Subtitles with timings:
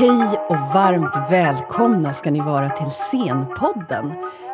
[0.00, 4.12] Hej och varmt välkomna ska ni vara till Scenpodden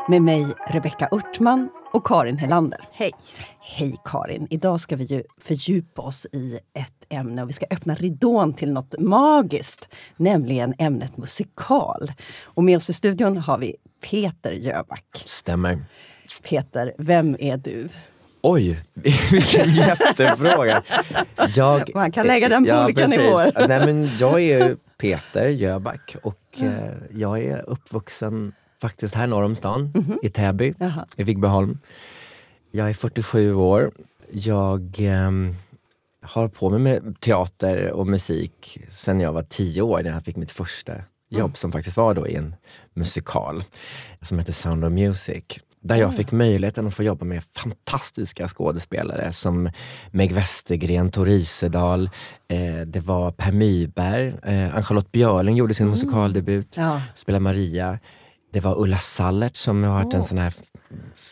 [0.08, 2.80] med mig Rebecka Örtman och Karin Helander.
[2.92, 3.12] Hej!
[3.60, 4.46] Hej Karin!
[4.50, 8.72] Idag ska vi ju fördjupa oss i ett ämne och vi ska öppna ridån till
[8.72, 12.12] något magiskt, nämligen ämnet musikal.
[12.42, 13.76] Och med oss i studion har vi
[14.10, 15.22] Peter Jöback.
[15.24, 15.84] Stämmer.
[16.42, 17.88] Peter, vem är du?
[18.42, 18.80] Oj,
[19.32, 20.82] vilken jättefråga!
[21.54, 23.18] Jag, Man kan lägga den på ja, olika precis.
[23.18, 23.68] nivåer.
[23.68, 29.56] Nej, men jag är Peter Jöback och eh, jag är uppvuxen faktiskt här norr om
[29.56, 30.18] stan, Mhm.
[30.22, 31.06] i Täby, Jaha.
[31.16, 31.78] i Vigbyholm.
[32.70, 33.90] Jag är 47 år.
[34.32, 35.54] Jag ehm,
[36.22, 40.36] har på mig med teater och musik sen jag var 10 år när jag fick
[40.36, 40.92] mitt första
[41.28, 41.54] jobb Mm.
[41.54, 42.54] som faktiskt var då i en
[42.94, 43.64] musikal
[44.22, 45.44] som heter Sound of Music.
[45.86, 45.98] Där Ah.
[45.98, 49.70] jag fick möjligheten att få jobba med fantastiska skådespelare som
[50.10, 52.10] Meg Westergren, Tor Isedal,
[52.48, 56.88] eh, det var Per Myberg, eh, Ann-Charlotte Björling gjorde sin musikaldebut, Mm.
[56.88, 57.00] Ja.
[57.14, 57.98] spelade Maria.
[58.52, 60.26] Det var Ulla Sallert som har varit en Åh.
[60.26, 60.54] sån här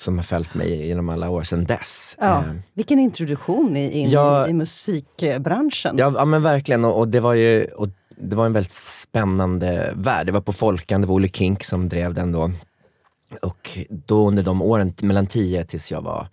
[0.02, 2.16] som har följt mig genom alla år sedan dess.
[2.20, 2.38] Ja.
[2.38, 4.48] Eh, Vilken introduktion i- in Ja.
[4.48, 5.98] i musikbranschen.
[5.98, 6.84] Ja, ja men verkligen.
[6.84, 10.26] Och, och det var ju och det var en väldigt spännande värld.
[10.26, 12.50] Det var på Folkan, det var Olle Kink som drev den då.
[13.42, 16.28] Och då under de åren, mellan 10 tills jag var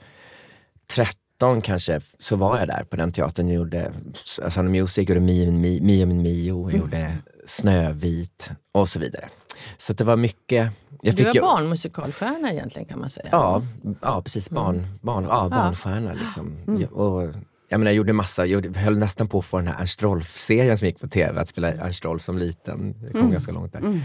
[0.88, 3.48] 13 kanske, så var jag där på den teatern.
[3.48, 8.90] Jag gjorde Sound of Music, gjorde Mio, Mi- Mio min Mio, jag gjorde Snövit och
[8.90, 9.30] så vidare.
[9.78, 10.72] Så det var mycket...
[11.02, 13.30] Jag Du är ju- barnmusikalstjärna egentligen kan man säga.
[13.32, 13.62] Ja,
[14.02, 14.50] ja precis.
[14.50, 16.58] Barn, barn, ja, barnstjärna liksom.
[16.68, 16.84] Mm.
[16.84, 17.22] Och,
[17.70, 20.78] jag menar, jag gjorde massa, jag höll nästan på att få den här Ernst Rolf-serien
[20.78, 22.96] som gick på tv, att spela Ernst Rolf som liten.
[23.02, 23.32] Det kom Mm.
[23.32, 24.02] ganska långt där.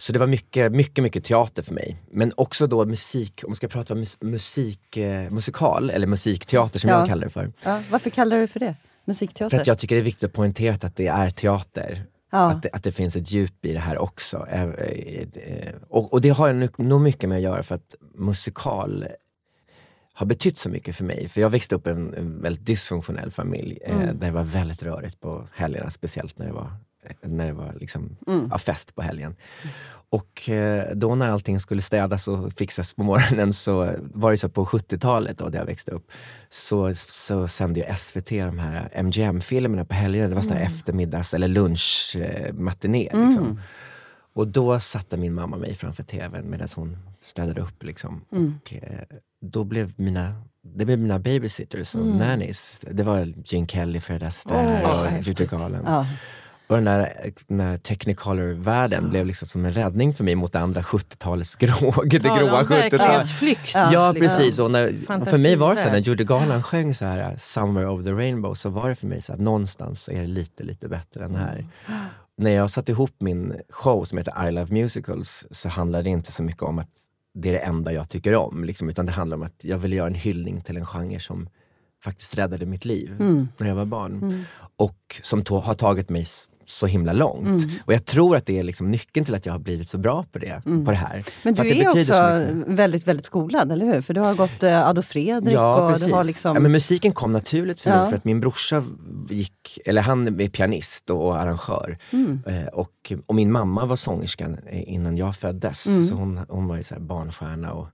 [0.00, 1.96] Så det var mycket, mycket, mycket teater för mig.
[2.10, 6.90] Men också då musik, om man ska prata mus, musik, eh, musikal, eller musikteater som
[6.90, 6.98] Ja.
[6.98, 7.52] jag kallar det för.
[7.64, 8.74] Ja, varför kallar du det för det?
[9.04, 9.56] Musikteater?
[9.56, 12.04] För att jag tycker det är viktigt att poängtera att det är teater.
[12.30, 12.50] Ja.
[12.50, 14.46] Att, det, att det finns ett djup i det här också.
[14.50, 17.94] Eh, eh, eh, Och, och det har nog- nog mycket med att göra för att
[18.14, 19.06] musikal
[20.12, 21.28] har betytt så mycket för mig.
[21.28, 24.18] För jag växte upp i en, en väldigt dysfunktionell familj eh, Mm.
[24.18, 26.70] där det var väldigt rörigt på helgerna, speciellt när det var,
[27.22, 28.48] när det var liksom, Mm.
[28.50, 29.36] ja, fest på helgen.
[30.10, 34.48] Och eh, då när allting skulle städas och fixas på morgonen så var det så
[34.48, 36.10] på 70-talet då, där jag växte upp,
[36.50, 40.28] så, så sände ju SVT de här MGM-filmerna på helgerna.
[40.28, 43.08] Det var sån här eftermiddags eller lunchmatiné.
[43.12, 43.60] Eh, liksom.
[44.32, 47.82] Och då satte min mamma mig framför tvn medan hon städade upp.
[47.82, 48.24] Liksom.
[48.30, 49.00] Och, eh,
[49.40, 52.80] då blev mina, det blev mina babysitters och nannies.
[52.90, 55.22] Det var Gene Kelly, Fred Astaire Åh, och.
[55.22, 55.86] Judy Garland.
[55.88, 56.06] Ja.
[56.68, 60.58] Och den där, den där Technicolor-världen blev liksom som en räddning för mig mot det
[60.60, 62.92] andra 70-talets grå, det Tala gråa om 70-talet.
[62.92, 63.74] verklighetsflykt.
[63.74, 64.26] Ja, liksom.
[64.28, 64.58] precis.
[64.58, 64.88] Och, när,
[65.22, 65.98] och för mig var det så här, när.
[66.00, 69.32] Judy Garland sjöng så här Somewhere over the rainbow så var det för mig så
[69.32, 71.66] att någonstans är det lite, lite bättre än här.
[72.36, 76.32] När jag satte ihop min show som heter I Love Musicals så handlade det inte
[76.32, 77.04] så mycket om att
[77.34, 78.64] det är det enda jag tycker om.
[78.64, 81.48] Liksom, utan det handlar om att jag ville göra en hyllning till en genre som
[82.04, 83.48] faktiskt räddade mitt liv Mm.
[83.58, 84.44] när jag var barn.
[84.76, 86.26] Och som har tagit mig
[86.68, 87.64] så himla långt.
[87.84, 90.24] Och jag tror att det är liksom nyckeln till att jag har blivit så bra
[90.32, 90.62] på det.
[90.84, 91.24] På det här.
[91.42, 94.00] Men du är också väldigt, väldigt skolad, eller hur?
[94.00, 96.06] För du har gått eh, Adolf Fredrik Ja, och precis.
[96.06, 96.54] du har liksom...
[96.56, 98.00] ja, men musiken kom naturligt för Ja.
[98.00, 98.84] mig för att min brorsa
[99.28, 101.98] gick, eller han är pianist och, och arrangör.
[102.12, 102.40] Mm.
[102.46, 105.86] Eh, och, och min mamma var sångerska eh, innan jag föddes.
[105.86, 106.04] Mm.
[106.06, 107.86] Så hon, hon var ju så barnstjärna och,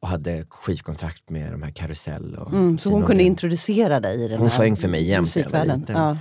[0.00, 2.34] och hade skivkontrakt med de här Karusell.
[2.34, 5.84] Och Mm, så hon kunde introducera dig i den Hon sjöng för mig jämt musikvärlden.
[5.88, 6.16] Ja.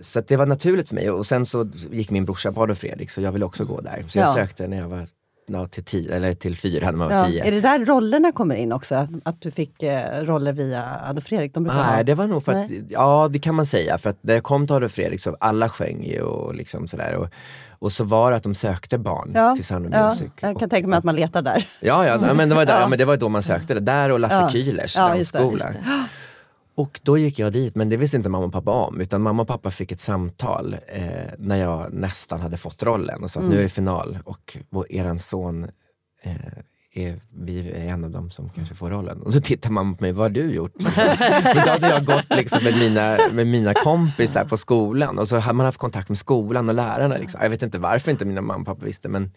[0.00, 1.10] Så det var naturligt för mig.
[1.10, 4.04] Och sen så gick min brorsa på Adolf Fredrik så jag ville också gå där.
[4.08, 4.34] Så jag Ja.
[4.34, 5.06] sökte när jag var
[5.46, 7.26] ja, till, tio, eller till fyra, när man var Ja.
[7.26, 7.44] tio.
[7.44, 8.94] Är det där rollerna kommer in också?
[8.94, 11.54] Att, att du fick eh, roller via Adolf Fredrik?
[11.54, 12.84] De brukar ha- Nej, det var nog för att, Nej.
[12.90, 13.98] ja det kan man säga.
[13.98, 17.14] För att när jag kom till Adolf Fredrik så alla sjöng ju och liksom sådär.
[17.16, 17.28] Och,
[17.78, 20.20] och så var det att de sökte barn Ja, till Sound of ja, Music.
[20.40, 21.66] jag kan och, tänka mig att man letar där.
[21.80, 22.88] Ja, ja nej, men det var, där, Ja.
[22.88, 23.80] men det var då man sökte det.
[23.80, 24.48] Där och Lasse Ja.
[24.48, 25.74] Kühlers dansskola.
[26.80, 29.00] Och då gick jag dit, men det visste inte mamma och pappa om.
[29.00, 31.02] Utan mamma och pappa fick ett samtal eh,
[31.38, 33.54] när jag nästan hade fått rollen och sa att Mm.
[33.54, 35.64] nu är det final och vår, eran son
[36.22, 36.34] eh,
[36.94, 39.22] är, vi är en av dem som kanske får rollen.
[39.22, 40.72] Och då tittar man på mig, vad har du gjort?
[40.78, 45.36] Men då hade jag gått liksom med, mina, med mina kompisar på skolan och så
[45.38, 47.16] hade man haft kontakt med skolan och lärarna.
[47.16, 47.40] Liksom.
[47.42, 49.30] Jag vet inte varför inte mina mamma och pappa visste men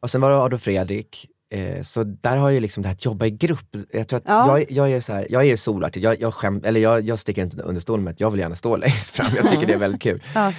[0.00, 1.26] och sen var det Adolf Fredrik.
[1.52, 3.76] Eh, så där har ju liksom det här att jobba i grupp.
[3.92, 4.58] Jag tror att Ja.
[4.58, 6.04] jag, jag är så här, jag är solartist.
[6.04, 8.54] Jag, jag, skäm, eller jag, jag sticker inte under stolen med att jag vill gärna
[8.54, 9.26] stå längst fram.
[9.36, 10.22] Jag tycker det är väldigt kul.
[10.34, 10.52] Ja.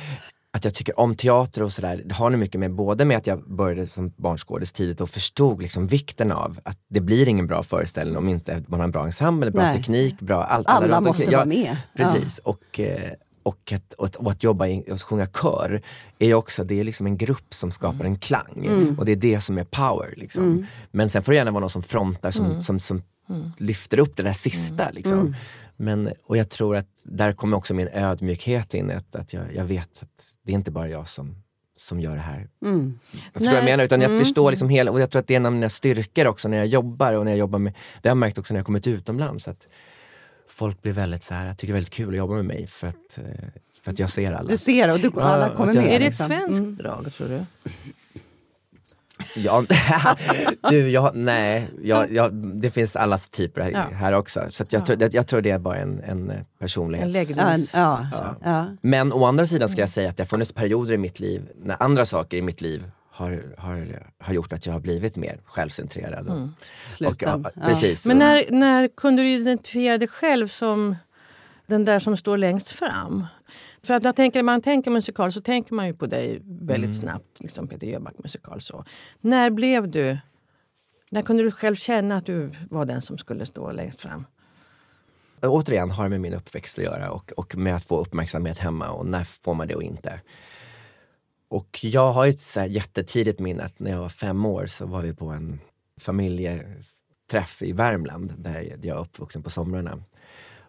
[0.57, 3.27] Att jag tycker om teater och sådär, det har nog mycket med både med att
[3.27, 7.63] jag började som barnskådis tidigt och förstod liksom vikten av att det blir ingen bra
[7.63, 9.73] föreställning om inte man har en bra ensemble, bra Nej.
[9.77, 10.67] teknik, bra allt.
[10.67, 11.77] alla Alla måste vara Ja, med.
[11.97, 12.37] Precis.
[12.37, 13.11] Och, eh,
[13.43, 15.81] och att, och att, och att jobba i, och sjunga kör
[16.19, 18.65] är också, det är liksom en grupp som skapar en klang.
[18.65, 18.99] Mm.
[18.99, 20.13] Och det är det som är power.
[20.17, 20.67] Liksom.
[20.91, 23.01] Men sen får det gärna vara någon som frontar, som, som, som
[23.57, 24.89] lyfter upp det där sista.
[24.89, 25.19] Liksom.
[25.19, 25.33] Mm.
[25.75, 29.65] Men, och jag tror att där kommer också min ödmjukhet in, att, att jag, jag
[29.65, 31.35] vet att det är inte bara jag som,
[31.77, 32.49] som gör det här.
[32.65, 32.99] Mm.
[33.13, 34.23] Jag förstår vad jag menar, utan jag Mm.
[34.23, 36.57] förstår liksom hela, och jag tror att det är en av mina styrkor också när
[36.57, 38.87] jag jobbar och när jag jobbar med, det har jag märkt också när jag kommit
[38.87, 39.67] utomlands, att
[40.53, 42.67] folk blir väldigt så här, jag tycker det är väldigt kul att jobba med mig
[42.67, 43.23] för att, eh,
[43.83, 44.49] för att jag ser alla.
[44.49, 45.85] Du ser och du, Ja, alla kommer med.
[45.85, 46.27] Är det ett liksom.
[46.27, 46.75] svenskt Mm.
[46.75, 47.45] drag tror du?
[49.35, 49.63] Ja,
[50.69, 53.79] du, jag, nej, jag, jag, det finns allas typer här, Ja.
[53.95, 54.45] här också.
[54.49, 54.85] Så att jag, Ja.
[54.85, 57.73] tror, jag, jag tror det är bara en, en eh, En personlighets...
[57.73, 58.35] ja, Ja.
[58.43, 58.65] ja.
[58.81, 61.49] Men å andra sidan ska jag säga att det har funnits perioder i mitt liv
[61.63, 62.83] när andra saker i mitt liv
[63.13, 66.27] har, har, har gjort att jag har blivit mer självcentrerad.
[66.27, 66.49] Och, och,
[66.87, 67.41] Sluten.
[67.43, 67.67] ja, Ja.
[67.67, 68.05] precis.
[68.05, 70.95] Men när, när kunde du identifiera dig själv som
[71.65, 73.25] den där som står längst fram?
[73.83, 76.77] För att jag tänker, när man tänker musikal så tänker man ju på dig väldigt
[76.77, 76.93] Mm.
[76.93, 77.39] snabbt.
[77.39, 78.61] Liksom Peter Jöback musikal.
[78.61, 78.85] Så.
[79.21, 80.17] När blev du...
[81.11, 84.25] När kunde du själv känna att du var den som skulle stå längst fram?
[85.41, 88.89] återigen har det med min uppväxt att göra och, och med att få uppmärksamhet hemma
[88.89, 90.19] och när får man det och inte.
[91.53, 94.85] Och jag har ju ett så jättetidigt minne att när jag var fem år så
[94.85, 95.59] var vi på en
[96.01, 100.03] familjeträff i Värmland där jag är uppvuxen på somrarna.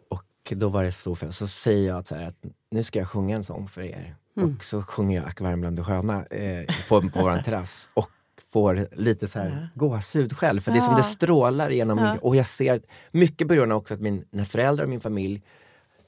[0.09, 1.39] Och då var det stor fest.
[1.39, 4.17] Så säger jag så här att nu ska jag sjunga en sång för er.
[4.35, 7.91] Och så sjunger jag Ack Värmland du sköna eh, på, på vår terrass.
[7.95, 8.11] Och
[8.53, 10.61] får lite så här gåshud själv.
[10.61, 10.99] För det är som Ja.
[10.99, 11.99] det strålar igenom.
[11.99, 12.19] Ja.
[12.23, 15.43] Och jag ser, mycket på grund av också att min, mina föräldrar och min familj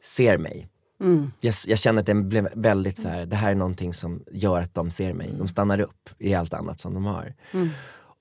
[0.03, 0.69] ser mig.
[1.01, 1.33] Mm.
[1.41, 4.61] Jag, jag känner att det blev väldigt så här, det här är någonting som gör
[4.61, 5.35] att de ser mig.
[5.39, 7.35] De stannar upp i allt annat som de har.
[7.53, 7.69] Mm.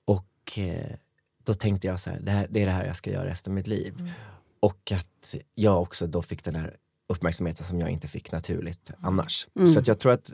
[0.04, 0.96] Och eh,
[1.44, 3.50] då tänkte jag så här, det, här, det är det här jag ska göra resten
[3.50, 4.12] av mitt liv.
[4.60, 6.76] Och att jag också då fick den här
[7.08, 9.48] uppmärksamheten som jag inte fick naturligt annars.
[9.74, 10.32] Så att jag tror att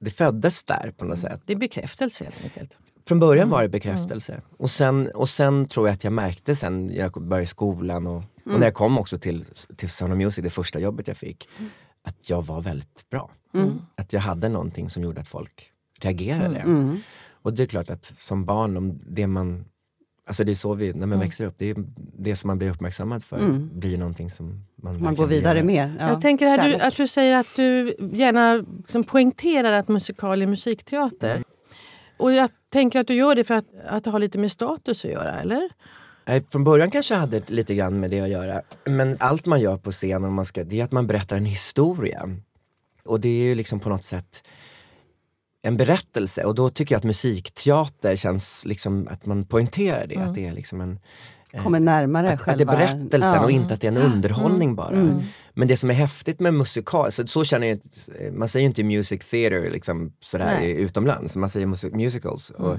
[0.00, 1.42] det föddes där på något sätt.
[1.46, 2.78] Det är bekräftelse helt enkelt.
[3.06, 4.42] Från början var det bekräftelse.
[4.56, 8.58] Och, sen, och sen tror jag att jag märkte sen jag började skolan och, och
[8.58, 9.44] när jag kom också till,
[9.76, 11.48] till Sound of Music, det första jobbet jag fick,
[12.02, 13.30] att jag var väldigt bra.
[13.94, 16.58] Att jag hade någonting som gjorde att folk reagerade.
[16.58, 16.98] Mm.
[17.42, 19.64] Och det är klart att som barn, om det man
[20.26, 21.76] Alltså det är så vi, när man växer upp, det är
[22.18, 23.38] det som man blir uppmärksammad för
[23.72, 25.66] blir någonting som man, Man går vidare göra.
[25.66, 25.92] med.
[26.00, 26.08] Ja.
[26.08, 30.46] Jag tänker att du, att du säger att du gärna liksom poängterar att musikal är
[30.46, 31.30] musikteater.
[31.30, 31.44] Mm.
[32.16, 35.04] Och jag tänker att du gör det för att, att det har lite med status
[35.04, 35.70] att göra, eller?
[36.24, 38.62] Nej, Från början kanske jag hade lite grann med det att göra.
[38.84, 41.46] Men allt man gör på scen, om man ska, det är att man berättar en
[41.46, 42.36] historia.
[43.04, 44.42] Och det är ju liksom på något sätt
[45.62, 46.44] en berättelse.
[46.44, 50.16] Och då tycker jag att musikteater känns liksom att man poängterar det.
[50.16, 50.98] Att det är liksom en
[51.62, 52.72] Kommer närmare att, att det är själva...
[52.72, 53.36] berättelsen Ja.
[53.36, 53.44] Mm.
[53.44, 55.22] och inte att det är en underhållning bara.
[55.54, 57.80] Men det som är häftigt med musikal, så, så känner jag,
[58.32, 60.72] man säger ju inte music theater liksom sådär Nej.
[60.72, 62.50] utomlands, man säger music, musicals.
[62.50, 62.76] Och,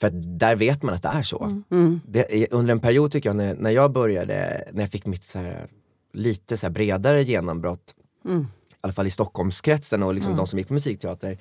[0.00, 1.62] för att där vet man att det är så.
[1.70, 2.00] Mm.
[2.08, 5.38] Det, under en period tycker jag, när, när jag började, när jag fick mitt så
[5.38, 5.66] här,
[6.12, 7.94] lite så här bredare genombrott,
[8.24, 8.40] Mm.
[8.40, 11.38] i alla fall i Stockholmskretsen och liksom de som gick på musikteater,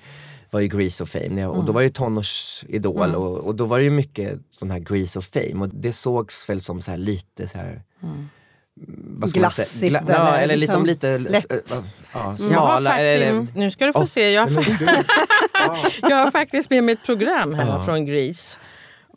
[0.51, 1.45] var ju Grease of Fame.
[1.45, 4.80] Och då var jag ju tonårsidol och, och då var det ju mycket sån här
[4.80, 7.83] Grease of Fame och det sågs väl som så här lite så här
[8.88, 9.90] vad ska man säga?
[9.90, 11.52] Glassigt Gla- ja, eller eller liksom liksom lite lätt.
[11.74, 11.78] äh,
[12.14, 12.90] ja, har smala.
[12.90, 14.66] faktiskt, eller, nu ska du få Åh, se, jag har,
[16.09, 17.83] jag har faktiskt med mig ett program hemma Ja.
[17.86, 18.57] från Grease.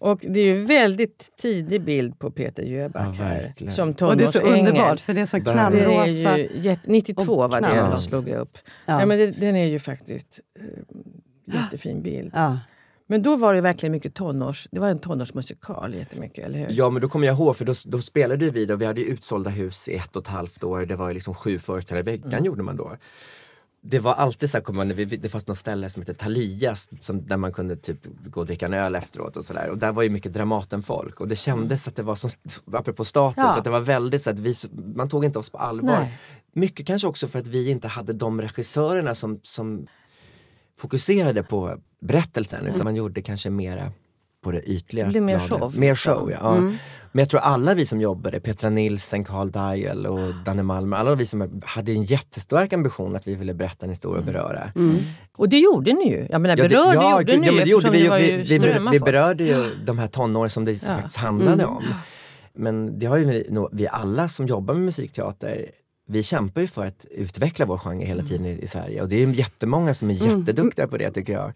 [0.01, 4.25] Och det är ju väldigt tidig bild på Peter Jöback Ja, här, som Och det
[4.25, 4.59] är så tonårsängel.
[4.69, 5.71] underbart för det är så Där.
[5.71, 6.39] Det är knallrosa.
[6.39, 8.01] ju jätte, 92 var det jag knallt.
[8.03, 8.59] slog jag upp.
[8.87, 9.01] Ja.
[9.01, 9.07] Ja.
[9.07, 12.31] men det, den är ju faktiskt eh, jättefin bild.
[12.35, 12.59] Ja.
[13.13, 14.69] Men då var det verkligen mycket tonårs...
[14.71, 16.67] Det var en tonårsmusikal jättemycket, eller hur?
[16.71, 19.07] Ja men då kommer jag ihåg för då, då spelade vi och vi hade ju
[19.07, 20.87] utsålda hus i ett och ett halvt år.
[20.87, 22.97] Det var ju liksom sju föreställningar i veckan gjorde man då.
[23.83, 27.27] Det var alltid så här, man, vi- det fanns något ställe som hette Thalia som,
[27.27, 29.69] där man kunde typ gå och dricka en öl efteråt och sådär.
[29.71, 32.31] Och där var ju mycket Dramaten-folk och det kändes att det var, som,
[32.73, 33.59] apropå status, Ja.
[33.59, 34.55] att det var väldigt så att vi,
[34.95, 35.99] man tog inte oss på allvar.
[36.01, 36.19] Nej.
[36.53, 39.87] Mycket kanske också för att vi inte hade de regissörerna som, som
[40.79, 43.93] fokuserade på berättelsen utan man gjorde kanske mera
[44.45, 46.39] på det ytliga Det mer show, Mer show, ja.
[46.41, 46.61] ja.
[47.15, 51.15] Men jag tror alla vi som jobbade, Petra Nilsen, Carl Dial och Danne Malmer, alla
[51.15, 54.73] vi som hade en jättestark ambition att vi ville berätta en historia och beröra.
[55.37, 56.27] Och det gjorde ni ju.
[56.31, 58.37] Jag menar, Ja, berörde ja, gjorde ni ja, men det gjorde vi, ju.
[58.37, 60.89] vi, vi, vi berörde ju de här tonåren som det Ja.
[60.89, 61.85] faktiskt handlade om.
[62.55, 65.67] Men det har ju vi alla som jobbar med musikteater
[66.07, 69.17] vi kämpar ju för att utveckla vår genre hela tiden i, i Sverige och det
[69.23, 71.53] är ju jättemånga som är jätteduktiga på det tycker jag.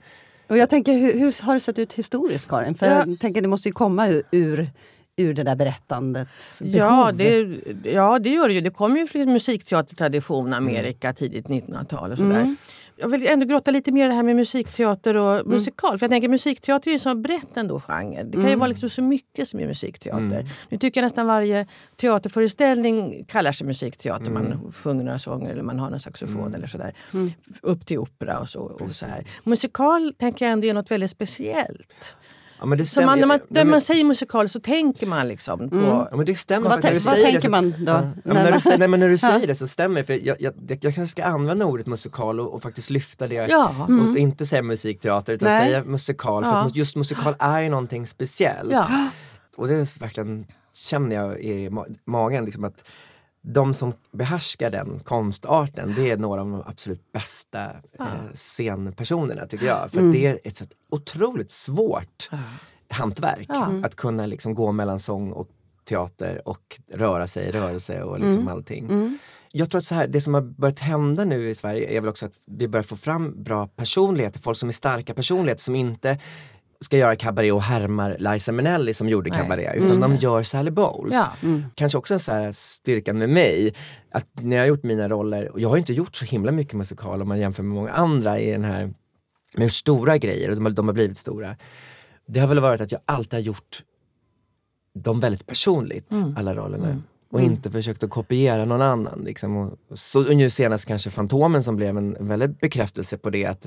[0.49, 2.75] Och jag tänker, hur, hur har det sett ut historiskt Karin?
[2.75, 3.05] För Ja.
[3.07, 4.71] jag tänker det måste ju komma ur, ur
[5.19, 6.77] ur det där berättandets behov?
[6.77, 8.61] Ja det, ja, det gör det ju.
[8.61, 12.41] Det kommer ju från musikteatertradition, Amerika, tidigt 1900-tal och sådär.
[12.41, 12.57] Mm.
[12.99, 15.49] Jag vill ändå grotta lite mer i det här med musikteater och Mm.
[15.51, 15.99] musikal.
[15.99, 18.23] För jag tänker musikteater är ju så brett ändå genre.
[18.23, 18.59] Det kan ju Mm.
[18.59, 20.25] vara liksom så mycket som är musikteater.
[20.25, 20.47] Mm.
[20.69, 24.27] Nu tycker jag nästan varje teaterföreställning kallar sig musikteater.
[24.31, 24.43] Mm.
[24.49, 26.95] Man sjunger några sånger eller man har en saxofon eller sådär.
[27.15, 27.31] Mm.
[27.63, 28.61] Upp till opera och så.
[28.61, 29.25] Och så här.
[29.45, 32.17] Musikal tänker jag ändå är något väldigt speciellt.
[32.59, 33.07] Ja, men det stämmer.
[33.07, 35.77] man, när, man, när man säger musikal så tänker man liksom på...
[36.11, 36.69] Ja, men det stämmer.
[36.69, 37.07] Vad, faktiskt.
[37.07, 37.93] vad tänker så- man då?
[37.93, 40.05] Ja, men När när, du, man- nej, men när du säger det så stämmer det.
[40.05, 43.47] För jag, jag, jag, kanske ska använda ordet musikal och, och faktiskt lyfta det.
[43.51, 43.87] Ja.
[44.11, 45.67] Och inte säga musikteater utan Nej.
[45.69, 46.45] säga musikal.
[46.45, 48.75] För att just musikal är ju någonting speciellt.
[49.57, 52.45] Och det är verkligen känner jag i ma- magen.
[52.45, 52.85] Liksom att
[53.49, 57.65] de som behärskar den konstarten, det är några av de absolut bästa
[57.99, 59.91] eh, scenpersonerna tycker jag.
[59.91, 62.31] För att det är ett så otroligt svårt
[62.89, 63.47] hantverk.
[63.49, 63.73] Ja.
[63.83, 65.49] Att kunna liksom gå mellan sång och
[65.85, 68.85] teater och röra sig rörelse och liksom allting.
[68.85, 69.19] Mm.
[69.53, 72.09] Jag tror att så här, det som har börjat hända nu i Sverige är väl
[72.09, 76.19] också att vi börjar få fram bra personligheter, folk som är starka personligheter som inte
[76.81, 79.39] ska göra kabaré och härmar Liza Minnelli som gjorde Nej.
[79.39, 81.15] kabaré utan de gör Sally Bowles.
[81.15, 81.49] Ja.
[81.75, 83.75] Kanske också en så här styrkan med mig,
[84.11, 86.75] att när jag har gjort mina roller, och jag har inte gjort så himla mycket
[86.75, 88.95] musikal om man jämför med många andra i den här,
[89.55, 91.57] med stora grejer och de har, de har blivit stora.
[92.27, 93.83] Det har väl varit att jag alltid har gjort
[94.95, 97.03] dem väldigt personligt, alla rollerna.
[97.31, 99.23] Och inte försökt att kopiera någon annan.
[99.25, 99.57] Liksom.
[99.57, 103.47] Och, så, och nu senast kanske Fantomen som blev en, en väldig bekräftelse på det
[103.47, 103.67] att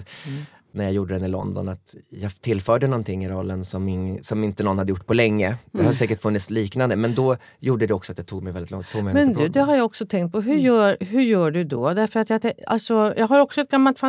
[0.71, 4.43] när jag gjorde den i London att jag tillförde någonting i rollen som, ing, som
[4.43, 5.57] inte någon hade gjort på länge.
[5.71, 8.71] Det har säkert funnits liknande men då gjorde det också att det tog mig väldigt
[8.71, 8.89] långt.
[8.91, 10.41] Tog mig Men du, det har jag också tänkt på.
[10.41, 11.93] Hur gör, hur gör du då?
[11.93, 13.99] Därför att jag, alltså, jag har också ett gammalt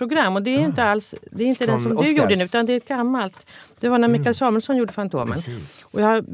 [0.00, 2.22] Fantomen-program och det är inte alls det är inte den som du Oscar?
[2.22, 3.46] gjorde nu utan det är ett gammalt.
[3.80, 5.34] Det var när Mikael Samuelsson gjorde Fantomen.
[5.34, 5.86] Precis.
[5.92, 6.24] Och jag har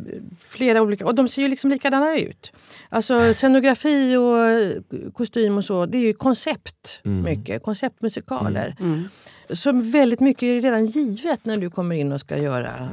[0.40, 2.52] flera olika, och de ser ju liksom likadana ut.
[2.88, 7.62] Alltså scenografi och eh, kostym och så, det är ju koncept mycket.
[7.62, 8.76] Konceptmusikaler.
[9.50, 12.90] Så väldigt mycket är redan givet när du kommer in och ska göra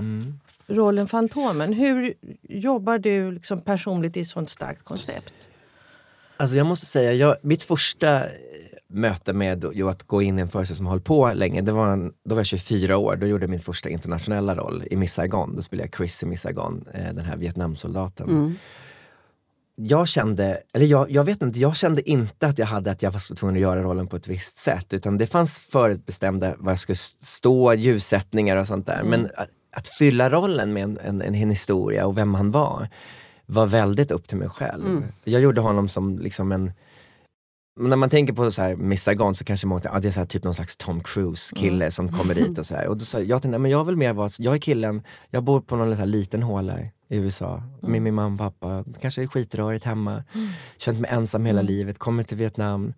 [0.68, 1.74] rollen Fantomen.
[1.74, 2.14] Hur
[2.50, 5.34] jobbar du liksom personligt i ett sånt starkt koncept?
[6.38, 8.32] Alltså jag måste säga, jag, mitt första eh,
[8.94, 11.88] möte med ju att gå in i en föreställning som hållit på länge, det var
[11.88, 15.14] en, då var jag 24 år, då gjorde jag min första internationella roll i Miss
[15.14, 15.56] Saigon.
[15.56, 18.30] Då spelade jag Chris i Miss Saigon, eh, den här Vietnamsoldaten.
[19.76, 23.12] Jag kände, eller jag, jag vet inte, jag kände inte att jag hade att jag
[23.12, 24.94] var tvungen att göra rollen på ett visst sätt.
[24.94, 29.04] Utan det fanns förutbestämda, vad jag skulle stå, ljussättningar och sånt där.
[29.04, 32.88] Men att, att fylla rollen med en, en, en historia och vem han var,
[33.46, 34.84] var väldigt upp till mig själv.
[35.24, 36.72] Jag gjorde honom som liksom en
[37.80, 40.12] när man tänker på så här, Miss Saigon så kanske många tänker, ah, det är
[40.12, 42.88] så typ någon slags Tom Cruise kille som kommer dit och så här.
[42.88, 45.62] Och då sa jag, tänkte, men jag vill mer vara, jag är killen, jag bor
[45.62, 49.86] på någon så liten håla i USA med min mamma och pappa, kanske är skitrörigt
[49.86, 50.24] hemma,
[50.78, 52.94] känt mig ensam hela livet, kommer till Vietnam,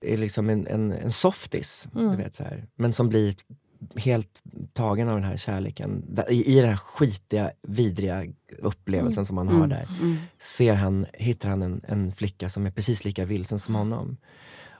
[0.00, 2.66] är liksom en, en, en softis, du vet så här.
[2.76, 3.34] men som blir
[3.96, 6.18] helt tagen av den här kärleken.
[6.30, 8.24] I, i den här skitiga, vidriga
[8.58, 9.88] upplevelsen som han har där.
[10.40, 14.16] Ser han, hittar han en, en flicka som är precis lika vilsen som honom.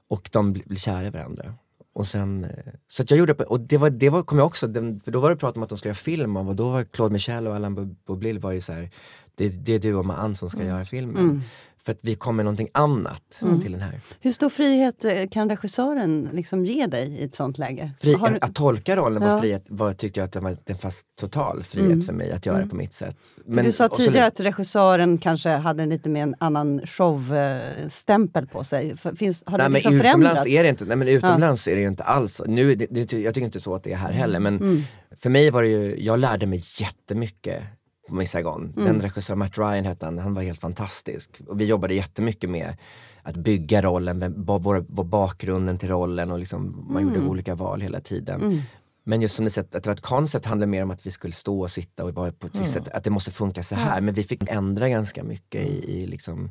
[0.09, 1.55] Och de blir, kära i varandra.
[1.95, 2.51] Och sen, eh,
[2.89, 5.31] så jag gjorde, och det var, det var, kom jag också, den- för då var
[5.31, 7.97] det prat om att de skulle göra film och då var Claude Michel och Alain
[8.07, 8.91] Boublil var ju så här,
[9.35, 11.43] det, det är du och Ann som ska göra filmen.
[11.85, 14.01] För att vi kom med någonting annat till den här.
[14.21, 17.91] Hur stor frihet eh, kan regissören liksom ge dig i ett sånt läge?
[18.01, 19.41] Fri, du- att, tolka rollen var Ja.
[19.41, 22.67] frihet, var, tyckte jag att det var en fast total frihet för mig att göra
[22.67, 23.17] på mitt sätt.
[23.55, 28.47] För du sa och så- tidigare att regissören kanske hade lite mer en annan showstämpel
[28.47, 28.97] på sig.
[29.17, 30.47] Finns, har det Nej, men liksom förändrats?
[30.47, 33.45] är det inte, nej, men utomlands är det inte alls nu, det, det, Jag tycker
[33.45, 34.83] inte så att det är här heller men Mm.
[35.21, 37.63] för mig var det ju, jag lärde mig jättemycket
[38.09, 38.73] på Miss Saigon.
[38.77, 38.85] Mm.
[38.85, 41.41] Den regissör, Matt Ryan hette han, han var helt fantastisk.
[41.49, 42.77] Och vi jobbade jättemycket med
[43.23, 47.15] att bygga rollen, var, var bakgrunden till rollen och liksom, man Mm.
[47.15, 48.63] gjorde olika val hela tiden.
[49.05, 51.11] Men just som ni sett, att det var ett koncept handlade mer om att vi
[51.11, 53.75] skulle stå och sitta och vara på ett visst sätt, att det måste funka så
[53.75, 54.01] här.
[54.01, 56.51] Men vi fick ändra ganska mycket i, i liksom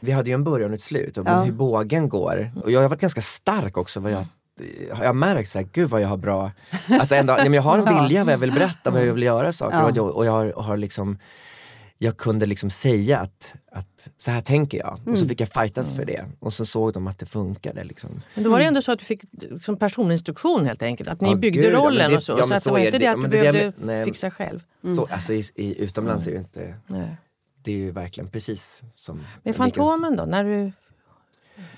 [0.00, 1.40] vi hade ju en början och ett slut, och Ja.
[1.42, 2.50] hur bågen går.
[2.64, 4.00] Och jag har varit ganska stark också.
[4.00, 4.24] Vad jag,
[4.92, 6.50] har jag märkt så här, gud vad jag har bra...
[7.00, 8.02] Alltså ändå, nej, men jag har en Ja.
[8.02, 9.76] vilja vad jag vill berätta, vad jag vill göra saker.
[9.76, 9.84] Ja.
[9.84, 11.18] Och, jag, och jag har, har liksom...
[12.02, 14.92] Jag kunde liksom säga att, att så här tänker jag.
[14.92, 15.16] Och Mm.
[15.16, 16.24] så fick jag fightas för det.
[16.38, 17.84] Och så såg de att det funkade.
[17.84, 18.22] Liksom.
[18.34, 19.22] Men då var det ändå så att du fick
[19.60, 21.08] som personinstruktion helt enkelt.
[21.08, 22.32] Att ni Ja, byggde gud, ja, rollen det- och så.
[22.32, 23.04] ja, så att det så var är inte det.
[23.04, 24.04] det Ja, att du det det behövde nej.
[24.04, 24.60] fixa själv.
[24.96, 26.74] Så, alltså i, i utomlands är det inte...
[26.86, 27.16] Nej.
[27.62, 29.20] Det är ju verkligen precis som...
[29.42, 30.24] Men Fantomen då?
[30.24, 30.72] När du,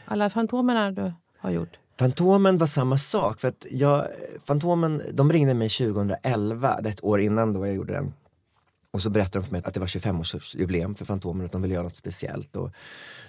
[0.05, 1.79] alla Fantomerna du har gjort?
[1.99, 3.41] Fantomen var samma sak.
[3.41, 4.07] För att jag,
[4.45, 8.13] Fantomen, de ringde mig 2011, det är ett år innan då jag gjorde den.
[8.91, 11.75] Och så berättade de för mig att det var 25-årsjubileum för Fantomen att de ville
[11.75, 12.57] göra något speciellt.
[12.57, 12.71] Och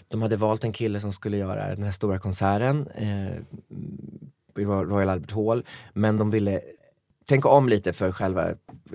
[0.07, 3.33] de hade valt en kille som skulle göra den här stora konserten eh,
[4.61, 5.65] i Royal Albert Hall.
[5.93, 6.61] Men de ville
[7.25, 8.49] tänka om lite för själva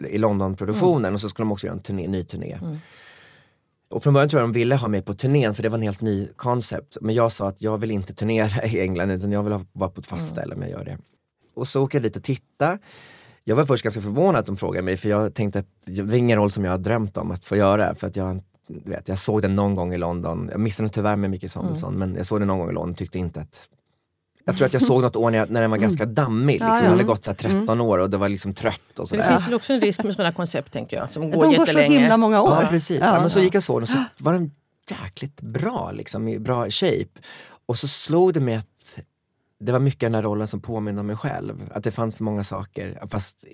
[0.08, 1.14] i London-produktionen mm.
[1.14, 2.52] och så skulle de också göra en turné, ny turné.
[2.52, 2.78] Mm.
[3.90, 5.82] Och från början tror jag de ville ha mig på turnén för det var en
[5.82, 6.96] helt ny koncept.
[7.00, 10.00] Men jag sa att jag vill inte turnera i England utan jag vill vara på
[10.00, 10.34] ett fast mm.
[10.34, 10.98] ställe om jag gör det.
[11.54, 12.78] Och så åker jag dit och tittar.
[13.44, 16.14] Jag var först ganska förvånad att de frågade mig för jag tänkte att det var
[16.14, 17.94] ingen roll som jag har drömt om att få göra.
[17.94, 20.48] För att jag, vet, jag såg den någon gång i London.
[20.50, 22.08] Jag missade den tyvärr med Micke Samuelsson mm.
[22.08, 23.68] men jag såg den någon gång i London och tyckte inte att
[24.48, 26.14] jag tror att jag såg något år när, jag, när den var ganska mm.
[26.14, 26.52] dammig.
[26.52, 26.68] Liksom.
[26.68, 26.80] Ja, ja.
[26.80, 27.80] Den hade gått så 13 mm.
[27.80, 28.98] år och det var liksom trött.
[28.98, 31.12] Och så det finns väl också en risk med sådana koncept tänker jag.
[31.12, 32.58] Som går De går så himla många år.
[32.62, 33.00] Ja precis.
[33.00, 34.50] Ja, men så gick jag så och så var den
[34.90, 37.08] jäkligt bra, liksom, i bra shape.
[37.66, 38.98] Och så slog det mig att
[39.60, 41.70] det var mycket den här rollen som påminner om mig själv.
[41.74, 43.44] Att det fanns många saker, fast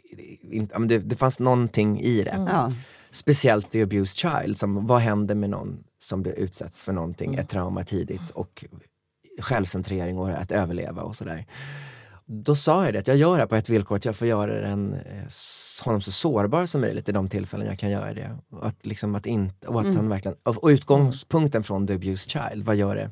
[0.88, 2.30] det, det fanns någonting i det.
[2.30, 2.72] Mm.
[3.10, 7.40] Speciellt The Abused Child, som, vad händer med någon som utsätts för någonting, mm.
[7.40, 8.64] ett trauma tidigt och
[9.40, 11.46] självcentrering och att överleva och sådär.
[12.26, 14.60] Då sa jag det, att jag gör det på ett villkor, att jag får göra
[14.60, 15.24] den, eh,
[15.84, 18.38] honom så sårbar som möjligt i de tillfällen jag kan göra det.
[18.50, 19.96] Och att, liksom att, inte, och att mm.
[19.96, 23.10] han verkligen, och utgångspunkten från The Abused Child, vad gör det?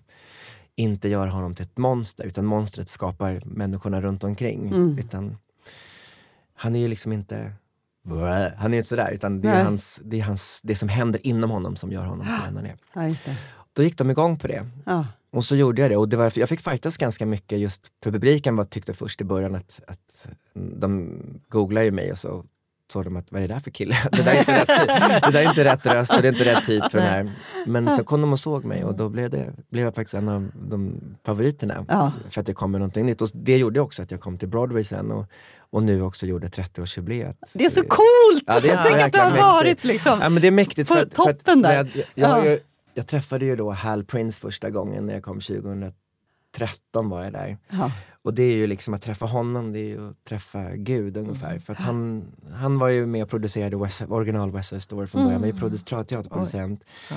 [0.76, 4.66] Inte göra honom till ett monster, utan monstret skapar människorna runt omkring.
[4.66, 4.98] Mm.
[4.98, 5.36] Utan,
[6.54, 7.52] han är ju liksom inte
[8.56, 11.50] han är inte sådär, utan det är, hans, det är hans, det som händer inom
[11.50, 12.76] honom som gör honom till den han är.
[12.94, 13.34] Ja,
[13.72, 14.66] Då gick de igång på det.
[14.84, 15.06] Ja.
[15.32, 18.10] Och så gjorde jag det och det var, jag fick fightas ganska mycket just för
[18.10, 22.44] publiken var, tyckte först i början att, att de googlade ju mig och så
[22.92, 23.96] såg de att vad är det där för kille?
[24.12, 24.66] Det där är inte rätt,
[25.22, 27.32] det där är inte rätt röst och det är inte rätt typ för den här.
[27.66, 30.28] Men så kom de och såg mig och då blev, det, blev jag faktiskt en
[30.28, 31.84] av de favoriterna.
[31.88, 32.12] Ja.
[32.30, 33.20] För att det kommer någonting nytt.
[33.20, 35.26] Och det gjorde också att jag kom till Broadway sen och,
[35.70, 37.36] och nu också gjorde 30-årsjubileet.
[37.54, 38.44] Det är så coolt!
[38.46, 40.88] Ja, det är så Tänk att du har varit liksom ja, men det är mäktigt
[40.88, 41.74] på för, toppen för där.
[41.74, 42.58] Jag, jag, jag,
[42.94, 47.58] jag träffade ju då Hal Prince första gången när jag kom 2013 var jag där.
[47.68, 47.90] Ja.
[48.22, 51.50] Och det är ju liksom att träffa honom, det är ju att träffa Gud ungefär.
[51.50, 51.60] Mm.
[51.60, 55.24] För att han, han var ju med och producerade West, original West Side Story från
[55.24, 55.60] början, mm.
[55.60, 56.84] var ju teaterproducent.
[57.10, 57.16] Ja.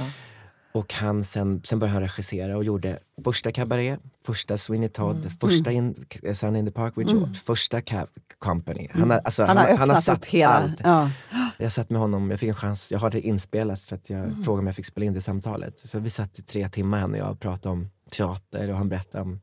[0.75, 5.29] Och han sen, sen började han regissera och gjorde första Cabaret, första Sweeney Todd, mm.
[5.29, 5.95] första in,
[6.33, 7.33] Sun in the Park with George, mm.
[7.33, 8.09] första Cab
[8.39, 8.87] Company.
[8.91, 10.81] Han har, alltså, han, han, har, han har satt hela, allt.
[10.83, 11.09] Ja.
[11.57, 14.19] Jag satt med honom, jag fick en chans, jag har det inspelat för att jag
[14.19, 14.43] mm.
[14.43, 15.79] frågade om jag fick spela in det samtalet.
[15.79, 18.89] Så vi satt i tre timmar han och jag och pratade om teater och han
[18.89, 19.39] berättade om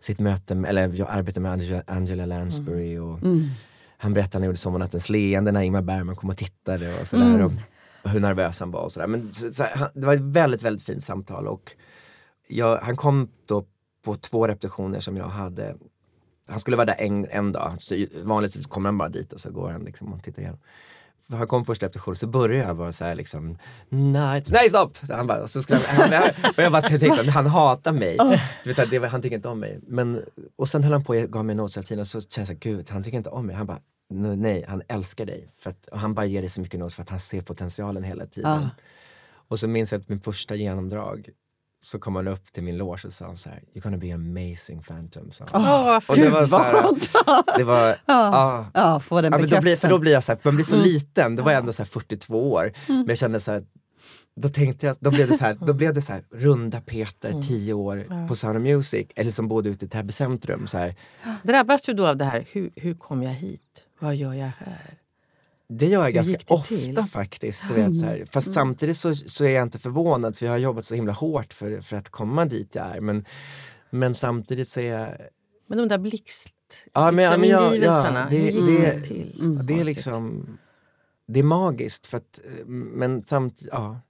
[0.00, 2.98] sitt möte, med, eller jag arbetade med Angela, Angela Lansbury.
[2.98, 3.50] Och mm.
[3.96, 7.34] Han berättade att han gjorde Sommarnattens leende när Ingmar Bergman kom och tittade och sådär.
[7.34, 7.46] Mm.
[7.46, 7.52] Och
[8.04, 9.06] hur nervös han var och sådär.
[9.06, 11.46] Men så, så, han, det var ett väldigt, väldigt fint samtal.
[11.46, 11.72] Och
[12.48, 13.64] jag, han kom då
[14.04, 15.76] på två repetitioner som jag hade.
[16.48, 17.76] Han skulle vara där en, en dag.
[17.80, 20.58] Så vanligtvis kommer han bara dit och så går han liksom och tittar igenom
[21.30, 24.98] han kom först efter show så började jag bara såhär liksom Nej, nej stopp!
[25.08, 26.22] Han bara, så skulle han, han,
[26.56, 28.18] och jag bara tänkte han hatar mig.
[28.64, 29.80] Du vet, det, han tycker inte om mig.
[29.86, 30.24] Men,
[30.56, 32.46] och sen höll han på och gav mig notes hela tiden och så kände jag
[32.46, 33.56] såhär, gud han tycker inte om mig.
[33.56, 33.80] Han bara,
[34.12, 35.48] nej han älskar dig.
[35.58, 38.26] För att, han bara ger dig så mycket notes för att han ser potentialen hela
[38.26, 38.50] tiden.
[38.50, 38.68] Ah.
[39.48, 41.28] Och så minns jag att min första genomdrag
[41.84, 44.82] så kom han upp till min loge och sa så här, You're gonna be amazing
[44.82, 45.32] Phantom.
[45.32, 45.44] Så.
[45.44, 49.48] Oh, och det var så här, det var, ja, ah, ja, få den ja, men
[49.48, 50.86] då blir, För då blir jag så här, man blir så mm.
[50.86, 52.62] liten, det var ändå så 42 år.
[52.62, 53.00] Mm.
[53.00, 53.64] Men jag kände så här,
[54.34, 57.42] då tänkte jag, då blev det så här, då blev det så här runda Peter,
[57.42, 57.84] 10 mm.
[57.84, 58.26] år ja.
[58.28, 60.66] på Sound of Music, eller som bodde ute i Täby centrum.
[60.66, 60.94] Så här.
[61.42, 63.86] Drabbas du då av det här, hur, hur kom jag hit?
[64.02, 64.98] Vad gör jag här?
[65.68, 67.04] Det gör jag ganska ofta till?
[67.12, 67.64] faktiskt.
[67.68, 68.26] Du vet, så här.
[68.30, 68.54] Fast mm.
[68.54, 71.80] samtidigt så, så är jag inte förvånad för jag har jobbat så himla hårt för,
[71.80, 73.00] för att komma dit jag är.
[73.00, 73.24] Men,
[73.90, 75.08] men samtidigt så är jag...
[75.66, 76.54] Men de där blixt...
[76.92, 79.40] Ja, men, liksom, men jag, ja, det, det, till?
[79.40, 80.46] Mm, det är liksom...
[81.26, 82.06] Det är magiskt.
[82.06, 84.00] För att, men samt, ja.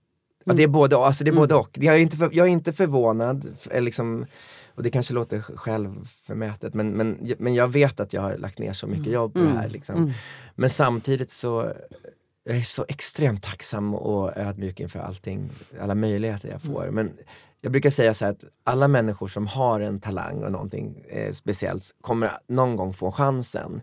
[0.44, 1.60] ja det är både, alltså det är både mm.
[1.60, 1.78] och.
[1.80, 3.56] Jag är inte, för, jag är inte förvånad.
[3.72, 4.26] Liksom,
[4.74, 8.72] och det kanske låter självförmätet men, men, men jag vet att jag har lagt ner
[8.72, 9.14] så mycket mm.
[9.14, 9.58] jobb på det här.
[9.58, 9.72] Mm.
[9.72, 9.96] Liksom.
[9.96, 10.10] Mm.
[10.54, 11.72] Men samtidigt så
[12.44, 16.90] jag är så extremt tacksam och ödmjuk inför allting, alla möjligheter jag får.
[16.90, 17.12] Men
[17.60, 21.94] jag brukar säga så att alla människor som har en talang och någonting eh, speciellt
[22.00, 23.82] kommer någon gång få chansen.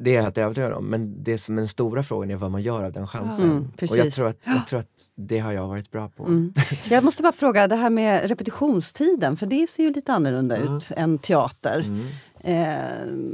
[0.00, 0.84] Det är jag helt övertygad om.
[0.84, 3.50] Men det som är den stora frågan är vad man gör av den chansen.
[3.50, 6.24] Mm, och jag tror, att, jag tror att det har jag varit bra på.
[6.24, 6.52] Mm.
[6.90, 10.76] Jag måste bara fråga, det här med repetitionstiden, för det ser ju lite annorlunda mm.
[10.76, 11.84] ut än teater.
[11.86, 12.06] Mm.
[12.40, 12.78] Eh,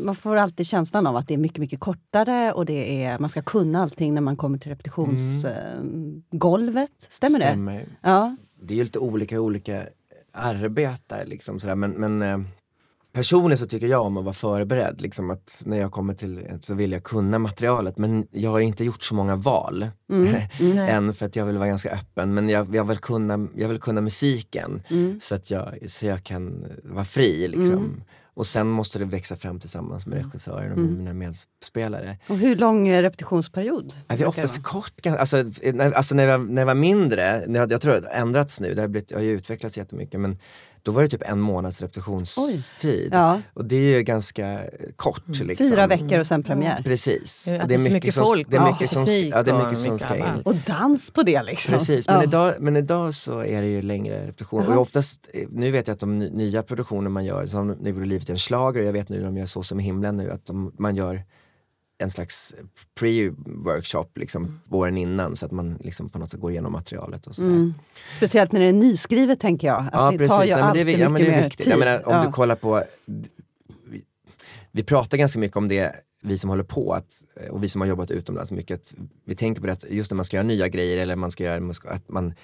[0.05, 3.29] man får alltid känslan av att det är mycket, mycket kortare och det är, man
[3.29, 6.91] ska kunna allting när man kommer till repetitionsgolvet.
[6.91, 7.87] Eh, Stämmer, Stämmer det?
[8.01, 8.37] Ja.
[8.61, 9.87] Det är lite olika olika
[10.33, 12.39] arbetar liksom sådär men, men eh,
[13.15, 15.01] Personligen så tycker jag om att vara förberedd.
[15.01, 18.85] Liksom att när jag kommer till så vill jag kunna materialet men jag har inte
[18.85, 20.79] gjort så många val Mm.
[20.79, 22.35] än för att jag vill vara ganska öppen.
[22.35, 25.21] Men jag, jag, vill, kunna, jag vill kunna musiken Mm.
[25.23, 27.49] så, att jag, så jag kan vara fri.
[27.49, 28.03] Liksom.
[28.37, 30.99] Och sen måste det växa fram tillsammans med regissören och Mm.
[30.99, 32.19] mina medspelare.
[32.29, 33.93] Och hur lång eh, repetitionsperiod?
[33.97, 35.07] Ja, vi brukar är oftast det kort.
[35.07, 38.61] Alltså, när, alltså när, jag, när jag var mindre, jag, jag tror det har ändrats
[38.61, 40.39] nu, det har, blivit, jag har ju utvecklats jättemycket men
[40.85, 43.09] då var det typ en månads repetitionstid.
[43.13, 43.41] Ja.
[43.55, 44.61] Och det är ju ganska
[44.97, 45.41] kort.
[45.41, 45.71] Liksom.
[45.71, 46.83] Fyra veckor och sen premiär.
[46.85, 47.45] Precis.
[47.49, 49.63] Ja, Och det är mycket som, folk det är mycket som, ja, det är och
[49.65, 50.43] mycket som mycket ska in.
[50.45, 51.73] Och dans på det liksom.
[51.73, 52.23] Precis, men, Ja.
[52.23, 54.75] idag, men idag så är det ju längre repetitioner.
[54.77, 57.91] Och oftast, eh, nu vet jag att de ny- nya produktioner man gör, som Nu
[57.91, 60.31] gjorde livet en schlager, jag vet nu när de gör Så som i himlen nu,
[60.31, 61.23] att de, man gör
[61.99, 62.55] en slags
[63.01, 67.39] pre-workshop liksom våren innan så att man liksom på något sätt går igenom materialet och.
[67.39, 67.75] Mm.
[68.17, 69.81] Speciellt när det är nyskrivet tänker jag.
[69.81, 71.41] Att Ja det precis, tar ju Nej, men det, alltid vi- ja, men det mycket
[71.41, 71.67] är viktigt.
[71.67, 72.25] Jag menar, om ja.
[72.27, 72.85] du kollar på,
[74.73, 77.89] vi, pratar ganska mycket om det, vi som håller på, att, och vi som har
[77.89, 80.69] jobbat utomlands mycket, att vi tänker på det att just när man ska göra nya
[80.69, 82.35] grejer eller man ska göra, att man,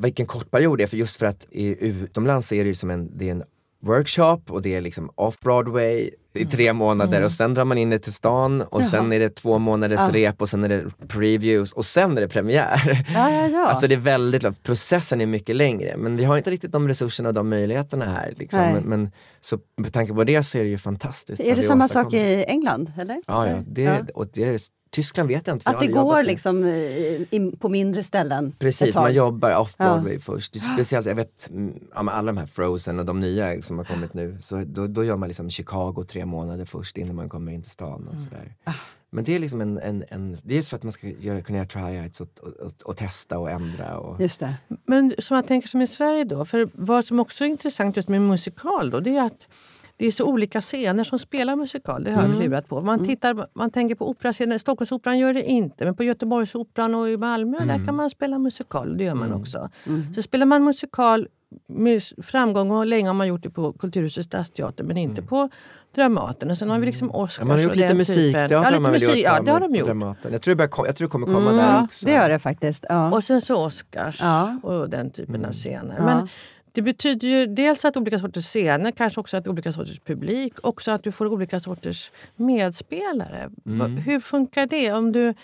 [0.00, 3.18] vilken kort period det är, för just för att utomlands är det ju som en,
[3.18, 3.44] det är en
[3.86, 7.98] workshop och det är liksom off-Broadway i tre månader och sen drar man in det
[7.98, 8.88] till stan och Jaha.
[8.88, 10.10] sen är det två månaders Ja.
[10.12, 13.04] rep och sen är det previews och sen är det premiär.
[13.14, 13.66] Ja, ja, ja.
[13.66, 16.88] Alltså det är väldigt långt, processen är mycket längre men vi har inte riktigt de
[16.88, 18.34] resurserna och de möjligheterna här.
[18.36, 18.60] Liksom.
[18.60, 21.40] Men, men, så med tanke på det så är det ju fantastiskt.
[21.40, 22.92] är det samma sak i England?
[22.98, 23.22] Eller?
[23.26, 23.56] Ja, ja.
[23.66, 24.10] Det.
[24.14, 24.58] Och det är,
[24.94, 25.64] Tyskland vet jag inte.
[25.64, 28.52] för jag Att det går liksom i, på mindre ställen?
[28.58, 30.52] Precis, man jobbar off-Broadway först.
[30.52, 33.78] Det är Speciellt, jag vet, mm, ja, alla de här Frozen och de nya som
[33.78, 37.28] har kommit nu, så då, då gör man liksom Chicago tre månader först innan man
[37.28, 38.14] kommer in till stan Mm.
[38.14, 38.54] och sådär.
[38.64, 38.72] Ah.
[39.10, 41.58] Men det är liksom en, en, en det är för att man ska göra, kunna
[41.58, 43.98] göra tryouts och, och, och, och testa och ändra.
[43.98, 44.54] Och, Just det.
[44.86, 48.08] Men som jag tänker som i Sverige då, för vad som också är intressant just
[48.08, 49.48] med musikal då, det är att
[49.96, 52.04] det är så olika scener som spelar musikal.
[52.04, 52.80] Det har jag klurat på.
[52.80, 54.58] Man, tittar, man tänker på operascener.
[54.58, 58.96] Stockholmsoperan gör det inte, men på Göteborgsoperan och i Malmö där kan man spela musikal.
[58.96, 59.70] Det gör man också.
[60.14, 61.28] Så spelar man musikal
[61.68, 65.48] med framgång och länge har man gjort det på Kulturhuset Stadsteater men inte på
[65.94, 66.50] Dramaten.
[66.50, 68.54] Och sen har vi liksom Oscars Ja, man har gjort lite musikteater.
[68.54, 69.86] Ja, lite man musik, ja, det har de gjort.
[69.86, 70.32] Dramaten.
[70.32, 71.56] Jag tror det, börjar, jag tror det kommer komma Mm.
[71.56, 72.06] där Ja, också.
[72.06, 72.84] det gör det faktiskt.
[72.88, 73.12] Ja.
[73.12, 74.58] Och sen så Oscars Ja.
[74.62, 76.00] och den typen av scener.
[76.00, 76.28] Men
[76.74, 80.90] det betyder ju dels att olika sorters scener, kanske också att olika sorters publik, också
[80.90, 83.50] att du får olika sorters medspelare.
[83.64, 84.92] Va- Hur funkar det?
[84.92, 85.34] Om du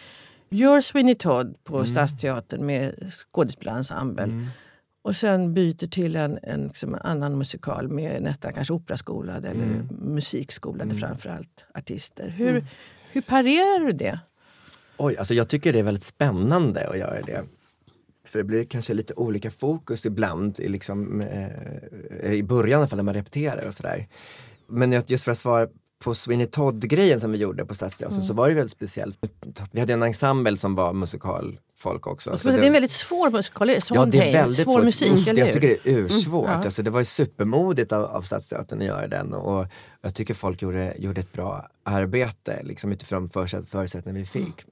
[0.48, 4.24] gör Sweeney Todd på Stadsteatern med skådespelarensemble
[5.02, 10.94] och sen byter till en, en liksom annan musikal med nästan kanske operaskolade eller musikskolade
[10.94, 12.28] framförallt artister.
[12.28, 12.64] Hur,
[13.12, 14.20] hur parerar du det?
[14.96, 17.44] Oj, alltså jag tycker det är väldigt spännande att göra det.
[18.30, 22.88] För det blir kanske lite olika fokus ibland, i, liksom, eh, i början i alla
[22.88, 24.08] fall när man repeterar och sådär.
[24.66, 25.68] Men jag- just för att svara
[26.04, 29.18] på Sweeney Todd-grejen som vi gjorde på Stadsteatern så var det väldigt speciellt.
[29.72, 32.30] Vi hade en ensemble som var musikalfolk också.
[32.30, 34.84] Och så det är en väldigt svår musikal, det Ja, det är väldigt svår svårt.
[34.84, 35.52] musik, Mm, eller Jag hur?
[35.52, 36.46] tycker det är ursvårt.
[36.48, 36.54] ja.
[36.54, 39.66] Alltså, det var ju supermodigt av, av Stadsteatern att göra den och
[40.02, 44.64] jag tycker folk gjorde, gjorde ett bra arbete liksom, utifrån förutsätt, förutsättningar vi fick.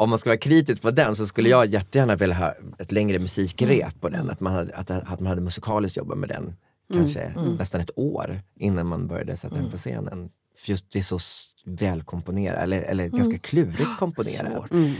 [0.00, 3.18] Om man ska vara kritisk på den så skulle jag jättegärna vilja ha ett längre
[3.18, 4.30] musikrep på den.
[4.30, 6.56] Att man hade, att, att man hade musikaliskt jobbat med den
[6.92, 10.30] kanske nästan ett år innan man började sätta den på scenen.
[10.58, 11.18] För just det är så
[11.64, 14.52] välkomponerat, eller, eller ganska klurigt komponerat.
[14.52, 14.70] Svårt.
[14.70, 14.92] Mm.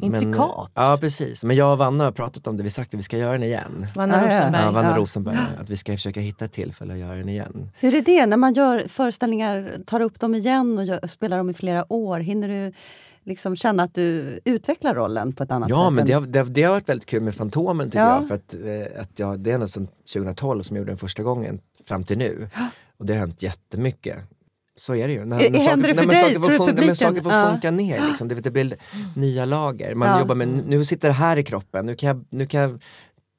[0.00, 0.70] Men- Intrikat.
[0.74, 3.02] Ja precis, men jag och Vanna har pratat om det, vi har sagt att vi
[3.02, 3.86] ska göra den igen.
[3.94, 4.22] Vanna.
[4.26, 4.62] Rosenberg.
[4.62, 4.96] Ja, Vanna Ja.
[4.96, 7.70] Rosenberg, att vi ska försöka hitta ett tillfälle att göra den igen.
[7.78, 11.50] Hur är det när man gör föreställningar, tar upp dem igen och gör, spelar dem
[11.50, 12.18] i flera år?
[12.20, 12.72] Hinner du
[13.28, 15.76] liksom känna att du utvecklar rollen på ett annat sätt?
[15.78, 18.16] Ja, men det har, det, har- det har varit väldigt kul med Fantomen tycker Ja.
[18.20, 18.28] jag.
[18.28, 18.54] För att,
[18.94, 22.04] eh, att jag, det är något sedan 2012 som jag gjorde den första gången fram
[22.04, 22.48] till nu.
[22.98, 24.16] Och det har hänt jättemycket.
[24.76, 25.24] Så är det ju.
[25.24, 26.16] När, när händer det för dig?
[26.16, 27.48] saker får, du fun- när publiken- saker får Ja.
[27.50, 28.06] funka ner.
[28.08, 28.28] Liksom.
[28.28, 28.76] Det, det blir
[29.16, 29.94] nya lager.
[29.94, 30.18] Man Ja.
[30.18, 32.82] jobbar med, nu sitter det här i kroppen, nu kan, jag, nu kan jag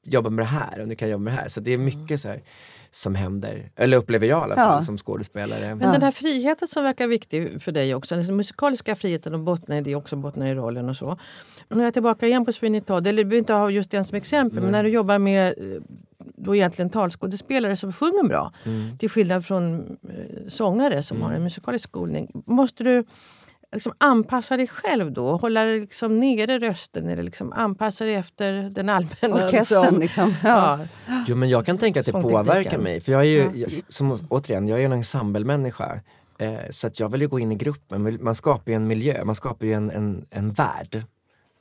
[0.06, 1.48] jobba med det här och nu kan jag jobba med det här.
[1.48, 2.42] Så det är mycket så här,
[2.92, 4.82] som händer, eller upplever jag i alla fall Ja.
[4.82, 5.74] som skådespelare.
[5.74, 9.76] Men den här friheten som verkar viktig för dig också, den musikaliska friheten och bottnar
[9.76, 11.18] i det också, bottnar i rollen och så.
[11.68, 14.04] Nu är jag tillbaka igen på Sweeney Todd, eller vi behöver inte ha just den
[14.04, 15.82] som exempel, men när du jobbar med eh,
[16.18, 18.98] då egentligen talskådespelare som sjunger bra, Mm.
[18.98, 22.42] till skillnad från eh, sångare som har en musikalisk skolning.
[22.46, 23.04] Måste du
[23.72, 25.36] liksom anpassa dig själv då?
[25.36, 29.46] Hålla dig liksom nere rösten eller liksom anpassa dig efter den allmänna...
[29.46, 30.34] Orkestern liksom.
[30.44, 30.78] Ja.
[31.06, 31.24] Ja.
[31.28, 32.46] Jo men jag kan tänka att det Sångtekniken.
[32.46, 33.00] påverkar mig.
[33.00, 33.50] För jag är ju, Ja.
[33.54, 36.00] jag, som, återigen, jag är en ensemblemänniska.
[36.38, 38.18] Eh, så att jag vill ju gå in i gruppen.
[38.20, 41.02] Man skapar ju en miljö, man skapar ju en, en, en värld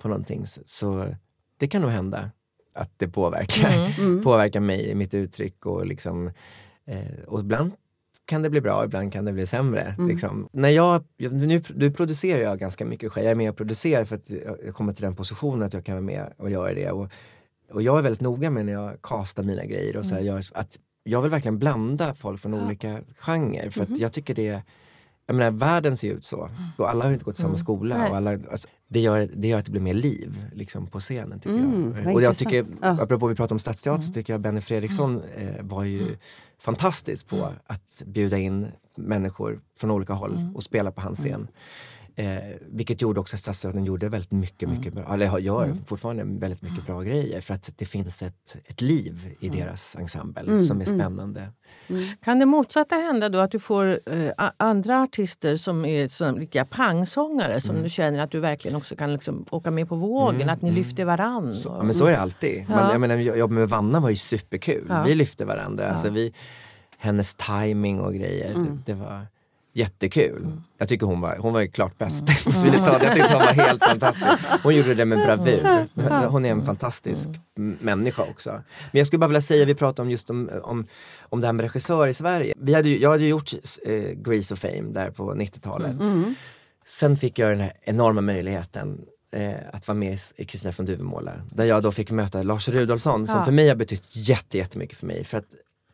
[0.01, 0.45] på någonting.
[0.65, 1.05] Så,
[1.57, 2.29] det kan nog hända
[2.75, 3.91] att det påverkar, Mm.
[3.97, 4.21] Mm.
[4.23, 6.27] påverkar mig i mitt uttryck och liksom
[6.85, 7.71] eh, och ibland
[8.29, 9.95] kan det bli bra, ibland kan det bli sämre.
[9.97, 10.09] Mm.
[10.09, 10.49] Liksom.
[10.51, 14.15] När jag, nu, nu producerar jag ganska mycket själv, jag är med och producerar för
[14.15, 14.29] att
[14.65, 16.91] jag kommer till den positionen att jag kan vara med och göra det.
[16.91, 17.11] Och,
[17.71, 20.33] och jag är väldigt noga med när jag kastar mina grejer och så här, mm.
[20.33, 22.65] gör, att jag vill verkligen blanda folk från ja.
[22.65, 23.99] olika genrer för att mm.
[23.99, 24.61] jag tycker det
[25.29, 26.49] jag menar, världen ser ut så.
[26.77, 27.57] Och alla har inte gått i samma mm.
[27.57, 28.09] skola.
[28.09, 31.39] Och alla, alltså, det, gör, det gör att det blir mer liv liksom, på scenen
[31.39, 32.15] tycker mm, jag.
[32.15, 32.87] Och jag tycker, ja.
[33.01, 36.17] apropå vi pratar om stadsteater, så tycker jag Benny Fredriksson eh, var ju
[36.59, 41.47] fantastisk på att bjuda in människor från olika håll och spela på hans scen.
[42.19, 44.77] Eh, vilket gjorde också att Stadsteatern gjorde väldigt mycket, mm.
[44.77, 45.85] mycket bra, eller gör mm.
[45.85, 49.59] fortfarande väldigt mycket bra grejer för att det finns ett, ett liv i mm.
[49.59, 50.63] deras ensemble mm.
[50.63, 50.99] som är mm.
[50.99, 51.51] spännande.
[51.87, 52.03] Mm.
[52.23, 56.65] Kan det motsatta hända då att du får eh, andra artister som är som riktiga
[56.65, 60.61] pangsångare som du känner att du verkligen också kan liksom åka med på vågen, att
[60.61, 61.53] ni lyfter varann?
[61.53, 62.65] Så, men så är det alltid.
[62.69, 62.75] Ja.
[62.75, 64.85] Man, jag menar, jobbet med Vanna var ju superkul.
[64.89, 65.03] Ja.
[65.03, 65.83] Vi lyfte varandra.
[65.83, 65.89] Ja.
[65.89, 66.33] Alltså vi,
[66.97, 69.27] hennes timing och grejer, det, det var
[69.73, 70.41] jättekul.
[70.43, 70.63] Mm.
[70.77, 72.21] Jag tycker hon var, hon var ju klart bäst.
[72.63, 72.83] Mm.
[72.85, 74.27] jag tyckte hon var helt fantastisk.
[74.63, 75.87] Hon gjorde det med bravur.
[75.95, 76.23] Mm.
[76.23, 77.77] Hon är en fantastisk mm.
[77.81, 78.49] människa också.
[78.91, 80.87] Men jag skulle bara vilja säga, vi pratade om just om, om,
[81.21, 82.53] om det här med regissör i Sverige.
[82.57, 83.51] Vi hade ju, jag hade ju gjort
[83.85, 85.91] eh, Grease of Fame där på 90-talet.
[85.91, 86.11] Mm.
[86.11, 86.35] mm.
[86.85, 89.01] Sen fick jag den här enorma möjligheten
[89.31, 91.31] eh, att vara med i Kristina från Duvemåla.
[91.49, 93.45] Där jag då fick möta Lars Rudolfsson som ja.
[93.45, 94.09] för mig har betytt
[94.53, 95.23] jättemycket för mig.
[95.23, 95.45] För att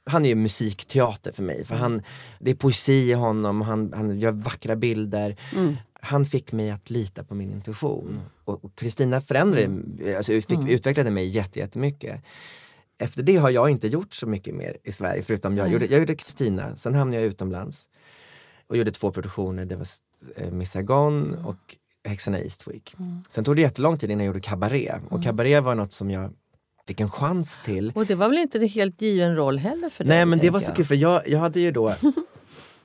[0.05, 1.65] han är ju musikteater för mig.
[1.65, 2.01] För han,
[2.39, 5.35] det är poesi i honom, han, han gör vackra bilder.
[5.55, 5.75] Mm.
[6.01, 8.09] Han fick mig att lita på min intuition.
[8.09, 8.21] Mm.
[8.45, 10.17] Och Kristina förändrade, mm.
[10.17, 10.67] alltså, fick, mm.
[10.67, 12.21] utvecklade mig jättemycket.
[12.97, 15.99] Efter det har jag inte gjort så mycket mer i Sverige förutom jag, gjorde, jag
[15.99, 17.87] gjorde Kristina, sen hamnade jag utomlands
[18.67, 19.65] och gjorde två produktioner.
[19.65, 19.87] Det var
[20.35, 21.45] eh, Miss Saigon mm.
[21.45, 22.95] och Häxorna Eastwick.
[22.99, 23.23] Mm.
[23.29, 25.01] Sen tog det jättelång tid innan jag gjorde Cabaret.
[25.09, 26.33] Och Cabaret var något som jag
[26.87, 27.91] fick en chans till.
[27.95, 30.17] Och det var väl inte en helt given roll heller för dig?
[30.17, 31.95] Nej men det var så kul för jag, jag hade ju då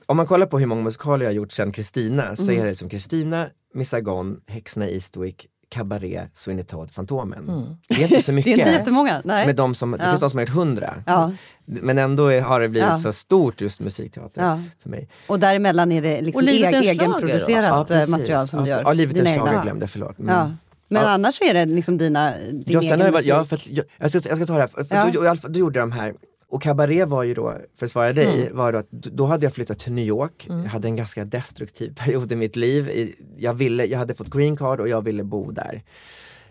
[0.05, 2.61] Om man kollar på hur många musikaler jag har gjort sen Kristina så mm.
[2.61, 7.49] är det som Kristina, Miss Saigon, Häxorna i Eastwick, Cabaret, Sweeney Fantomen.
[7.49, 7.63] Mm.
[7.87, 8.45] Det är inte så mycket.
[8.55, 9.21] det är inte jättemånga.
[9.23, 9.45] Nej.
[9.45, 9.97] Med de som, ja.
[9.97, 11.03] Det finns de som har gjort hundra.
[11.05, 11.33] Ja.
[11.65, 12.95] Men ändå har det blivit ja.
[12.95, 15.09] så stort just musikteater för mig.
[15.27, 18.81] Och däremellan är det liksom eg egenproducerat ja, material som du gör?
[18.81, 20.19] Ja, Livet är en schlager glömde förlåt.
[20.19, 20.57] Mm.
[20.91, 21.09] Men ja.
[21.09, 23.27] annars är det liksom dina, din ja, egen musik?
[23.27, 24.67] Ja, för att, jag, jag, ska, jag ska ta det här.
[24.67, 25.05] För ja.
[25.05, 26.13] du, du, du gjorde de här
[26.51, 28.57] och Cabaret var ju då, för att svara dig, mm.
[28.57, 30.47] var då, att då hade jag flyttat till New York.
[30.49, 30.63] Mm.
[30.63, 33.13] Jag hade en ganska destruktiv period i mitt liv.
[33.37, 35.83] Jag, ville, jag hade fått green card och jag ville bo där.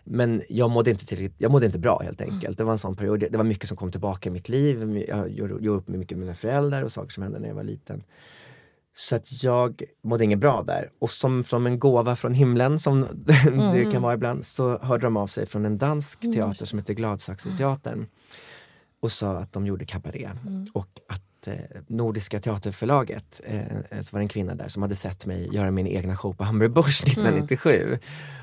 [0.05, 2.45] Men jag mådde inte, till, jag mådde inte bra helt enkelt.
[2.45, 2.55] Mm.
[2.57, 3.25] Det var en sån period.
[3.31, 5.05] Det var mycket som kom tillbaka i mitt liv.
[5.09, 7.55] Jag gjorde, gjorde upp med mycket med mina föräldrar och saker som hände när jag
[7.55, 8.03] var liten.
[9.01, 10.91] Så att jag mådde inget bra där.
[10.99, 12.97] Och som från en gåva från himlen, som
[13.47, 13.73] mm.
[13.73, 16.37] det kan vara ibland, så hörde de av sig från en dansk mm.
[16.37, 18.07] teater som heter Gladsaxeteatern
[19.01, 20.31] och sa att de gjorde kabaré.
[20.47, 20.67] Mm.
[20.75, 21.55] Och att eh,
[21.87, 25.87] Nordiska teaterförlaget, eh, så var det en kvinna där som hade sett mig göra min
[25.87, 27.99] egna show på Hamburg Börs 1997 mm.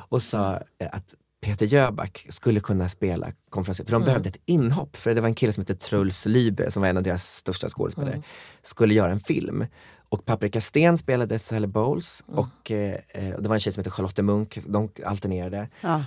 [0.09, 3.83] och sa eh, att Peter Jöback skulle kunna spela konferenser.
[3.83, 4.05] För de mm.
[4.05, 4.97] behövde ett inhopp.
[4.97, 7.69] För det var en kille som hette Truls Lybe som var en av deras största
[7.69, 8.13] skådespelare.
[8.13, 8.23] Mm.
[8.61, 9.65] Skulle göra en film.
[10.09, 12.39] Och Paprika Sten spelade Sally Bowles mm.
[12.39, 15.69] och eh, eh, det var en tjej som hette Charlotte Munk, de alternerade.
[15.81, 16.03] Ja.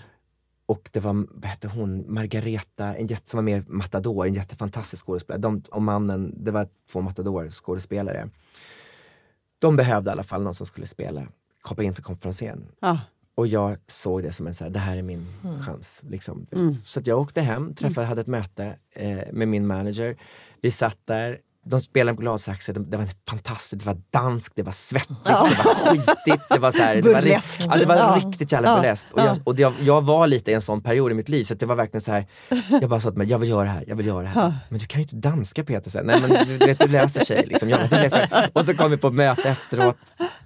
[0.67, 4.35] Och det var, vad hette hon, Margareta, en jätte, som var med i Matador, en
[4.35, 5.41] jättefantastisk skådespelare.
[5.41, 8.31] De, och mannen, det var två Matador-skådespelare.
[9.59, 11.27] De behövde i alla fall någon som skulle spela,
[11.63, 12.67] hoppa in för konferensen.
[12.81, 13.01] Ja.
[13.35, 15.63] Och jag såg det som en så här, det här är min mm.
[15.63, 16.05] chans.
[16.09, 16.47] Liksom.
[16.53, 16.73] Mm.
[16.73, 20.17] Så jag åkte hem, träffade, hade ett möte eh, med min manager.
[20.61, 24.73] Vi satt där, de spelade på gladsaxer, det var fantastiskt, det var danskt, det var
[24.73, 25.49] svettigt, ja.
[25.51, 26.43] det var skitigt.
[26.51, 28.23] Det var, så här, det var, ja, det var ja.
[28.25, 28.77] riktigt jävla ja.
[28.77, 29.13] burleskt.
[29.13, 31.55] Och, jag, och jag, jag, var lite i en sån period i mitt liv så
[31.55, 32.27] det var verkligen så här,
[32.81, 34.55] jag bara sa till mig, jag vill göra det här, jag vill göra det här.
[34.69, 35.91] Men du kan ju inte danska Peter.
[35.91, 37.47] Så Nej men du, vet, du löser sig.
[37.47, 37.69] Liksom.
[37.69, 37.81] Jag,
[38.53, 39.97] och så kom vi på ett möte efteråt.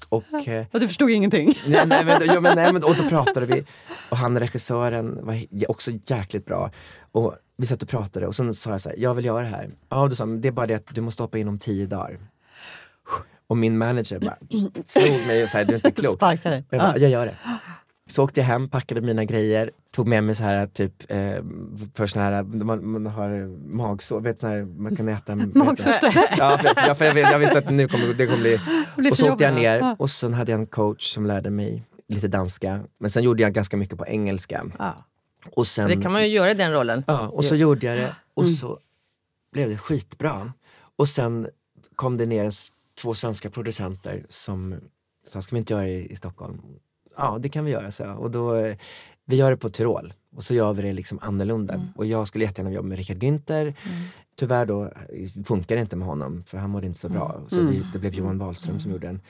[0.09, 1.59] Och, eh, och du förstod ingenting?
[1.67, 3.65] Nej, nej, men, jo, men, nej, men, och då pratade vi.
[4.09, 6.71] Och han regissören var också jäkligt bra.
[7.15, 9.49] Och vi satt och pratade och så sa jag så här, jag vill göra det
[9.51, 9.71] här.
[9.89, 12.19] Ja, du sa det är bara det att du måste hoppa in om tio dagar.
[13.47, 14.37] Och min manager bara
[14.85, 16.17] slog mig och sa, du är inte klok.
[16.17, 16.65] Sparkade.
[16.71, 17.37] Jag, bara, jag gör det.
[18.07, 21.19] Så åkte jag hem, packade mina grejer, tog med mig så här typ eh,
[21.95, 26.15] för såna här, man, man har magsår, vet sån här, man kan äta Magsårsläpp?
[26.39, 28.61] ja, för, för jag, jag, visste att nu kommer det kommer bli...
[28.97, 31.83] bli och så åkte jag ner och sen hade jag en coach som lärde mig
[32.09, 32.81] lite danska.
[32.99, 34.65] Men sen gjorde jag ganska mycket på engelska.
[34.79, 34.95] Ja.
[35.53, 37.05] Och sen, det kan man ju göra i den rollen.
[37.07, 38.55] Ja, och så gjorde jag det och mm.
[38.55, 38.79] så
[39.53, 40.53] blev det skitbra.
[40.97, 41.49] Och sen
[41.97, 42.53] kom det ner
[42.95, 44.75] två svenska producenter som
[45.27, 46.63] sa, ska vi inte göra det i, Stockholm?
[47.17, 48.75] Ja, det kan vi göra, så Och då,
[49.25, 51.75] vi gör det på Tyrol och så gör vi det liksom annorlunda.
[51.75, 51.87] Mm.
[51.97, 53.75] Och jag skulle jättegärna jobba med Richard Günther.
[54.37, 54.93] tyvärr då
[55.45, 57.41] funkar det inte med honom för han mådde inte så bra.
[57.49, 57.73] Så Mm.
[57.73, 59.21] det, det blev Johan Wahlström som gjorde den.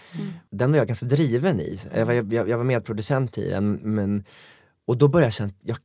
[0.51, 1.79] Den var jag ganska driven i.
[1.95, 3.73] Jag var, jag, jag var medproducent i den.
[3.73, 4.25] Men,
[4.87, 5.77] och då började jag känna, jag,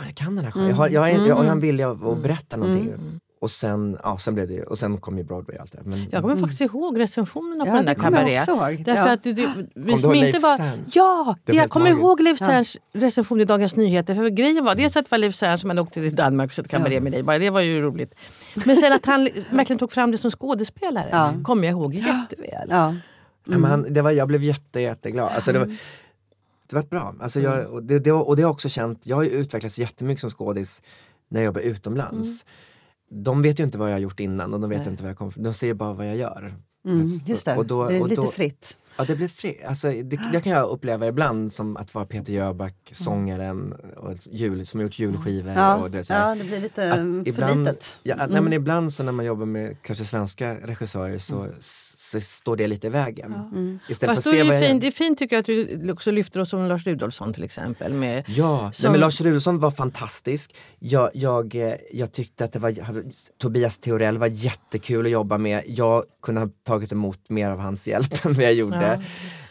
[0.00, 0.68] fan, jag kan den här genren.
[0.68, 2.94] Jag har, jag, har en- jag har en vilja att, att berätta någonting.
[3.40, 5.78] Och sen, ja, sen blev det och sen kom ju Broadway och allt det.
[5.84, 8.84] Men, Jag kommer faktiskt ihåg recensionerna på Ja, den där ihåg.
[8.84, 9.12] Därför Ja.
[9.12, 10.70] att det, det, vi som inte var...
[10.92, 11.36] Ja!
[11.44, 14.14] Det jag kommer ihåg Leif Serns recension i Dagens Nyheter.
[14.14, 16.54] För grejen var dels att det var Leif Sern som hade åkt till Danmark och
[16.54, 17.22] sett kabaré med dig.
[17.22, 18.14] Bara det var ju roligt.
[18.66, 21.34] Men sen att han verkligen tog fram det som skådespelare Ja.
[21.44, 22.68] kommer jag ihåg jätteväl.
[22.70, 22.94] Ja.
[23.44, 25.28] Ja, men han, det var, jag blev jätte, jätteglad.
[25.34, 25.76] Alltså, det, var,
[26.70, 27.14] det var bra.
[27.20, 30.20] Alltså, jag, och, det, det, och det har också känt, jag har ju utvecklats jättemycket
[30.20, 30.82] som skådis
[31.28, 32.44] när jag jobbar utomlands.
[33.10, 34.88] De vet ju inte vad jag har gjort innan och de vet Nej.
[34.88, 36.54] inte vad jag kommer De ser bara vad jag gör.
[36.84, 38.76] Mm, just det, och då- det är lite då- fritt.
[38.98, 39.60] Ja, det blir fri.
[39.66, 44.66] Alltså, det, det kan jag uppleva ibland som att vara Peter Jöback, sångaren och jul,
[44.66, 45.52] som har gjort julskivor.
[45.52, 46.28] Ja, Och det, så här.
[46.28, 47.98] ja, det blir lite Att mm, för ibland- litet.
[48.02, 51.46] Ja, nej, men ibland så när man jobbar med kanske svenska regissörer så,
[52.10, 53.32] så står det lite i vägen.
[53.34, 53.78] Mm.
[53.88, 55.46] Istället Fast för då att se är vad det, det är fint tycker jag att
[55.46, 57.92] du också lyfter oss som Lars Rudolfsson till exempel.
[57.92, 60.54] Med, Ja, nej, Som- men Lars Rudolfsson var fantastisk.
[60.78, 62.74] Jag, jag, eh, jag tyckte att det var,
[63.38, 65.62] Tobias Theorell var jättekul att jobba med.
[65.66, 69.00] Jag kunde ha tagit emot mer av hans hjälp än vad jag gjorde.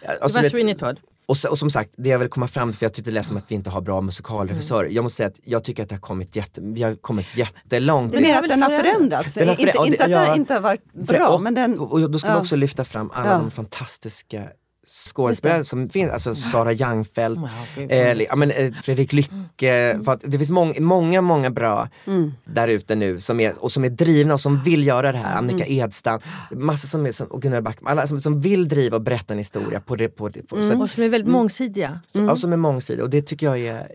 [0.01, 0.99] det Alltså, var vet- Sweeney Todd.
[1.29, 3.15] Och, så- och som sagt, det jag vill komma fram till, för jag tyckte det
[3.15, 4.81] lät som att vi inte har bra musikalregissörer.
[4.83, 4.93] Mm.
[4.95, 8.11] Jag måste säga att jag tycker att det har kommit jätte, vi har kommit jättelångt.
[8.11, 9.33] Det är att den har förändrats.
[9.33, 10.35] Den har inte, förä- inte ja, att det- den ja.
[10.35, 11.79] inte har varit bra, och, men den...
[11.79, 12.39] och, då ska vi ja.
[12.41, 13.37] också lyfta fram alla Ja.
[13.37, 14.43] de fantastiska
[14.89, 17.91] skådespelare som finns, alltså Sara Youngfeldt, Ja, gud.
[17.91, 19.99] eh, ja, men, eh, Fredrik Lycke.
[20.05, 22.33] För att det finns mång, många, många bra Mm.
[22.45, 25.31] där ute nu som är, och som är drivna och som vill göra det här.
[25.37, 25.37] Mm.
[25.49, 26.19] Annika Edstam,
[26.51, 29.37] massor som är, som, och Gunnar Backman, alla som, som vill driva och berätta en
[29.37, 30.09] historia på det.
[30.09, 31.99] På det på, så, att- Och som är väldigt mångsidiga.
[32.07, 33.87] så, ja, som är mångsidiga och det tycker jag är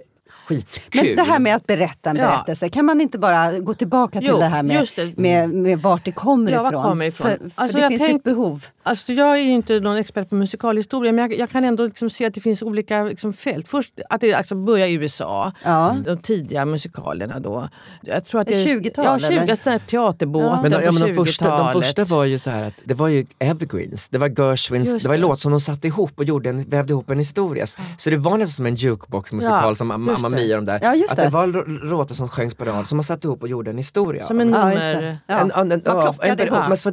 [0.47, 1.03] skitkul.
[1.17, 2.23] Men det här med att berätta en Ja.
[2.29, 5.17] berättelse, kan man inte bara gå tillbaka till Jo, det här med, det.
[5.17, 6.83] med, med vart det kommer Ja, ifrån?
[6.83, 7.27] kommer ifrån?
[7.31, 8.67] För, för Alltså, det jag finns tänk- ett behov.
[8.87, 12.11] Alltså, jag är ju inte någon expert på musikalhistoria men jag, jag kan ändå liksom
[12.11, 13.69] se att det finns olika liksom fält.
[13.69, 15.97] Först att det alltså börjar i USA, Ja.
[16.07, 17.69] de tidiga musikalerna då.
[18.03, 19.71] Jag tror att Det är det 20-tal, Ja, 20 eller?
[19.71, 21.85] här teaterbåten Men, de, ja, på men de, första, de 20-talet.
[21.87, 25.09] första var ju så här att det var ju evergreens, det var Gershwins, Just det
[25.09, 27.67] var en låt som de satte ihop och gjorde en, vävde ihop en historia.
[27.99, 30.37] Så det var nästan som en jukebox-musikal Ja, som Mamma det.
[30.37, 30.81] Mia och de där.
[30.83, 31.23] Ja, just att det.
[31.23, 33.77] det var lå- låtar som sjöngs på rad som man satte ihop och gjorde en
[33.79, 34.27] historia.
[34.27, 35.03] Som en Ja, nummer...
[35.03, 35.19] det.
[35.27, 35.35] Ja.
[35.41, 36.53] En, en, en, Man ja, plockade en,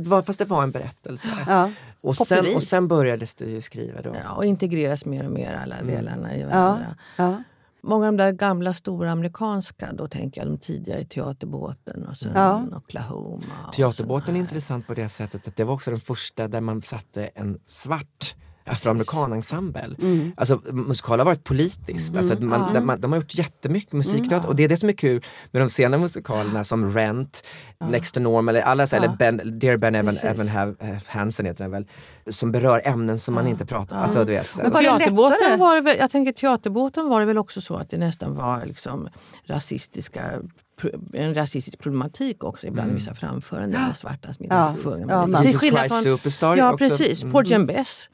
[0.09, 1.27] var, fast det var en berättelse.
[2.01, 4.15] Och, sen, och sen började det ju skriva då.
[4.23, 5.95] Ja, och integreras mer och mer alla Mm.
[5.95, 6.95] delarna i varandra.
[7.17, 7.43] Ja.
[7.83, 12.17] Många av de där gamla stora amerikanska, då tänker jag de tidiga i Teaterbåten och
[12.17, 12.63] sen Ja.
[12.75, 13.43] Oklahoma.
[13.73, 17.25] Teaterbåten är intressant på det sättet att det var också den första där man satte
[17.25, 19.95] en svart afroamerikanensemble.
[20.01, 20.31] Mm.
[20.37, 22.15] Alltså musikal har varit politiskt.
[22.17, 24.89] Alltså, att man, där man, de har gjort jättemycket musikteater och det är det som
[24.89, 27.43] är kul med de sena musikalerna som Rent,
[27.89, 29.03] Next to Norm eller alla så, Ja.
[29.03, 30.15] eller ben, Dear Ben Evan.
[30.23, 31.87] Evan Have, eh, Hansen heter den väl.
[32.29, 34.01] Som berör ämnen som man inte pratar om.
[34.03, 37.25] Alltså, du vet, så, Men var Teaterbåten var det väl, jag tänker teaterbåten var det
[37.25, 39.09] väl också så att det nästan var liksom
[39.45, 40.31] rasistiska
[41.13, 44.75] en rasistisk problematik också ibland i vissa framföranden med svarta som inte Ja.
[44.83, 45.05] sjunger.
[45.09, 46.77] Ja, man- Jesus Christ från- Superstar Ja också.
[46.89, 47.33] precis, Mm.
[47.33, 48.09] Porgy and Bess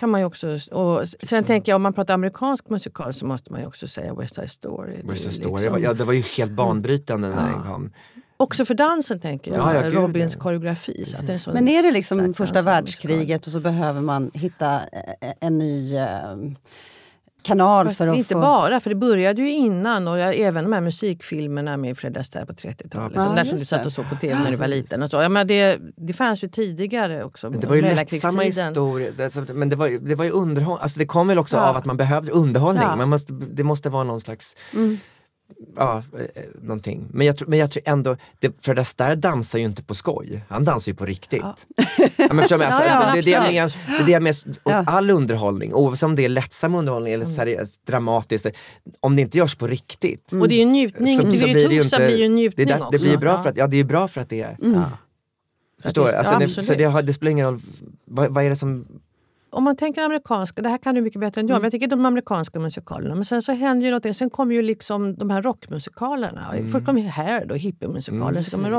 [0.00, 0.58] kan man ju också...
[0.72, 4.14] Och sen tänker jag om man pratar amerikansk musikal så måste man ju också säga
[4.14, 4.96] West Side Story.
[5.02, 5.50] Det West Side Story.
[5.52, 7.90] liksom- var- Ja, det var ju helt banbrytande när den kom.
[8.36, 10.40] Också för dansen tänker jag, Ja, ja, Robins ja.
[10.40, 11.04] koreografi.
[11.06, 14.74] Så att det är Men är det liksom första världskriget och så behöver man hitta
[14.92, 16.36] eh, en ny eh,
[17.46, 18.40] kanal Fast för att inte få...
[18.40, 22.46] bara, för det började ju innan och jag, även de här musikfilmerna med Fred Astaire
[22.46, 23.12] på 30-talet.
[23.16, 25.02] Ja, Ja, där som du satt och såg på tv när du var liten.
[25.02, 25.16] Och så.
[25.16, 27.50] Ja, men det, det fanns ju tidigare också.
[27.50, 29.52] Men det var ju lättsamma historier.
[29.54, 30.82] Men det var, ju- det var ju underhållning.
[30.82, 31.68] Alltså det kom väl också Ja.
[31.68, 32.82] av att man behövde underhållning.
[32.82, 32.96] Ja.
[32.96, 34.98] Man måste, det måste vara någon slags Mm.
[35.76, 37.06] Ja, eh, någonting.
[37.10, 40.44] Men jag, tror- men jag tror ändå, det, Fred Astaire dansar ju inte på skoj.
[40.48, 41.40] Han dansar ju på riktigt.
[41.42, 41.56] Ja.
[42.16, 42.26] Ja.
[42.32, 43.86] men förstår du, alltså, Ja, ja, det, är det, jag absolut.
[43.86, 44.84] menar, det är det jag menar, och Ja.
[44.86, 48.46] all underhållning, oavsett om det är lättsam underhållning eller seriös, dramatiskt,
[49.00, 50.32] om det inte görs på riktigt.
[50.32, 51.16] Och det är ju njutning.
[51.16, 52.90] så- det blir ju det inte- blir ju Det, njutning är där, också.
[52.90, 53.42] det blir ju bra Ja.
[53.42, 54.90] för att, ja, det är bra för att det är Ja.
[55.82, 56.10] Förstår du?
[56.10, 57.60] Ja, Alltså det, så det, har, det spelar ingen roll,
[58.04, 58.86] vad, vad är det som
[59.50, 61.86] Om man tänker amerikanska, det här kan du mycket bättre än jag, men jag tycker
[61.86, 63.14] de amerikanska musikalerna.
[63.14, 66.54] Men sen så händer ju något, sen kommer ju liksom de här rockmusikalerna.
[66.72, 68.64] Först kommer Hair då, hippiemusikalen, Mm, sen.
[68.64, 68.70] Och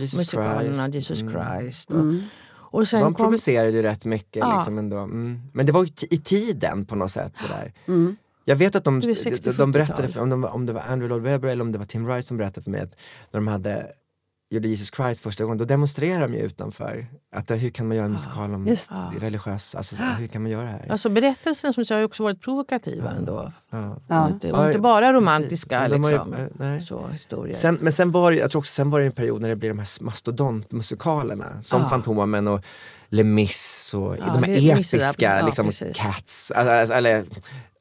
[0.00, 0.94] Jesus rockmusikalerna, Christ.
[0.94, 1.32] Jesus Mm.
[1.60, 1.90] Christ.
[1.90, 2.22] Och, Mm.
[2.48, 4.54] och sen De kom, provocerade ju rätt mycket Ja.
[4.54, 4.96] liksom ändå.
[4.96, 5.40] Mm.
[5.52, 7.36] Men det var ju i tiden på något sätt.
[7.36, 7.72] Sådär.
[7.88, 8.16] Mm.
[8.44, 10.12] Jag vet att de, de, 60-, de berättade, 70-tal.
[10.12, 12.28] för, om, var, om det var Andrew Lloyd Webber eller om det var Tim Rice
[12.28, 12.96] som berättade för mig att
[13.30, 13.86] när de hade
[14.50, 17.06] gjorde Jesus Christ första gången, då demonstrerade de ju utanför.
[17.36, 19.18] Att, hur kan man göra en musikal om Just det.
[19.26, 20.86] religiös, alltså, hur kan man göra det här?
[20.90, 23.52] Alltså berättelsen som jag har ju också varit provokativa ändå.
[23.70, 23.96] Ja.
[24.08, 24.24] Ja.
[24.24, 26.80] Och inte, och Ja, inte bara romantiska ju- liksom, nej.
[26.82, 27.54] så, historier.
[27.54, 29.56] Sen, men sen var det, jag tror också sen var det en period när det
[29.56, 31.88] blev de här mastodontmusikalerna som Ja.
[31.88, 32.60] Fantomen och
[33.08, 35.70] Les Mis och Ja, de här episka, ja, liksom.
[35.94, 37.24] Cats, alltså, eller,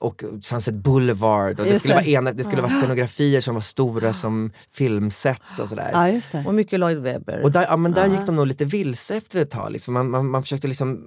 [0.06, 1.60] och Sunset Boulevard.
[1.60, 1.98] Och det skulle, det.
[1.98, 5.90] Vara ena, det skulle vara scenografier som var stora som filmset och sådär.
[5.94, 6.44] Ja, just det.
[6.48, 7.42] Och mycket Lloyd Webber.
[7.44, 8.12] Och där, ja, men där Ja.
[8.12, 9.72] gick de nog lite vilse efter ett tag.
[9.72, 9.94] Liksom.
[9.94, 11.04] Man, man, man försökte liksom,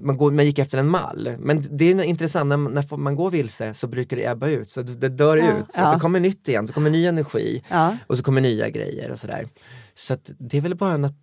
[0.00, 1.32] man, går, man gick efter en mall.
[1.38, 4.82] Men det är intressant, när, när man går vilse så brukar det ebba ut, så
[4.82, 5.44] det, det dör Ja.
[5.58, 5.72] ut.
[5.72, 5.86] Så, Ja.
[5.86, 7.96] så kommer nytt igen, så kommer ny energi Ja.
[8.06, 9.46] och så kommer nya grejer och sådär.
[9.98, 11.14] Så det är väl bara, nat-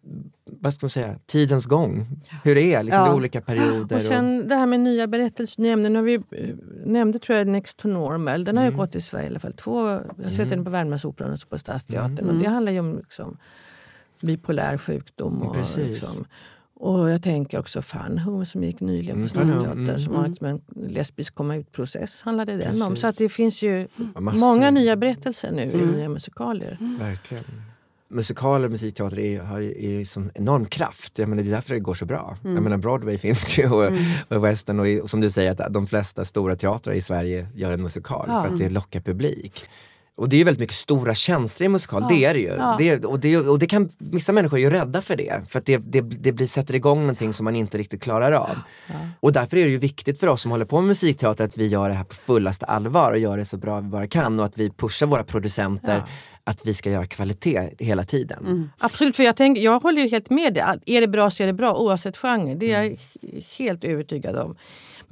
[0.46, 2.22] vad ska man säga, tidens gång.
[2.44, 3.12] Hur det är liksom, Ja.
[3.12, 3.96] i olika perioder.
[3.96, 5.90] Och sen det här med nya berättelser ni nämnde.
[5.90, 6.56] Nu har vi eh,
[6.86, 8.44] nämnde tror jag Next to Normal.
[8.44, 8.74] Den har Mm.
[8.74, 9.54] ju gått i Sverige i alla fall.
[9.54, 12.20] Två, jag har sett den på Värmlandsoperan och på Stadsteatern.
[12.20, 12.36] Mm.
[12.36, 13.38] Och det handlar ju om liksom,
[14.22, 15.42] bipolär sjukdom.
[15.42, 15.88] Och, Precis.
[15.90, 16.26] liksom,
[16.76, 19.84] och jag tänker också Fun som gick nyligen Mm, på Home, Stadsteatern.
[19.90, 22.96] mm, Som har liksom en lesbisk komma ut-process handlade den om.
[22.96, 25.88] Så att det finns ju Ja, många nya berättelser nu i Mm.
[25.92, 26.78] nya musikaler.
[27.00, 27.44] Verkligen.
[28.14, 31.20] Musikaler och musikteater är, har ju sån enorm kraft.
[31.20, 32.38] Jag menar, det är därför det går så bra.
[32.44, 32.56] Mm.
[32.56, 33.92] Jag menar, Broadway finns ju och,
[34.28, 37.48] och West End och, och som du säger att de flesta stora teatrar i Sverige
[37.56, 38.42] gör en musikal Ja.
[38.42, 39.66] för att det lockar publik.
[40.16, 42.16] Och det är ju väldigt mycket stora känslor i musikal, Ja.
[42.16, 42.48] det är det ju.
[42.48, 42.76] Ja.
[42.80, 45.66] Det, och, det, och det kan, vissa människor är ju rädda för det, för att
[45.66, 48.50] det, det, det blir, sätter igång någonting som man inte riktigt klarar av.
[48.88, 48.94] Ja.
[49.20, 51.68] Och därför är det ju viktigt för oss som håller på med musikteater att vi
[51.68, 54.46] gör det här på fullaste allvar och gör det så bra vi bara kan och
[54.46, 56.04] att vi pushar våra producenter.
[56.44, 58.40] Att vi ska göra kvalitet hela tiden.
[58.46, 58.70] Mm.
[58.78, 60.64] Absolut, för jag, tänker, jag håller ju helt med dig.
[60.86, 62.56] Är det bra så är det bra oavsett genre.
[62.56, 62.98] Det är Mm.
[63.22, 64.56] jag h- helt övertygad om.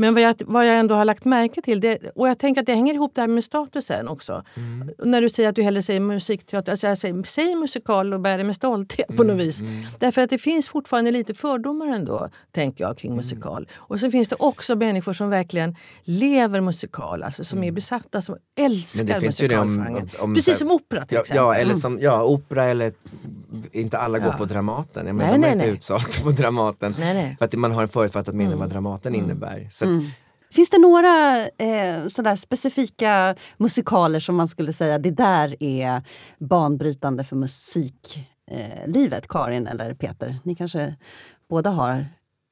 [0.01, 2.65] Men vad jag, vad jag ändå har lagt märke till, det, och jag tänker att
[2.67, 4.43] det hänger ihop det här med statusen också.
[4.57, 4.89] Mm.
[5.03, 8.37] När du säger att du hellre säger musikteater, alltså jag säger, säg musikal och bär
[8.37, 9.61] det med stolthet på Mm, något vis.
[9.99, 12.95] Därför att det finns fortfarande lite fördomar ändå, tänker jag, Mm.
[12.95, 13.67] kring musikal.
[13.75, 18.35] Och så finns det också människor som verkligen lever musikal, alltså som är besatta, som
[18.57, 19.17] älskar Mm.
[19.17, 20.09] Om- musikalgenren.
[20.19, 21.43] om- Precis som opera till Ja, exempel.
[21.43, 22.93] ja, eller som, ja, opera eller
[23.71, 24.37] inte alla går Ja.
[24.37, 25.07] på Dramaten.
[25.07, 25.75] Jag menar, Nej, de är nej, inte nej.
[25.75, 26.95] utsålt på Dramaten.
[26.99, 27.35] Nej, nej.
[27.39, 28.59] För att man har en förutfattat minne Mm.
[28.59, 29.67] vad Dramaten innebär.
[29.71, 30.03] Så att,
[30.51, 36.01] Finns det några eh, sådär specifika musikaler som man skulle säga det där är
[36.39, 39.23] banbrytande för musiklivet?
[39.23, 40.35] Eh, Karin eller Peter?
[40.43, 40.95] Ni kanske
[41.49, 42.05] båda har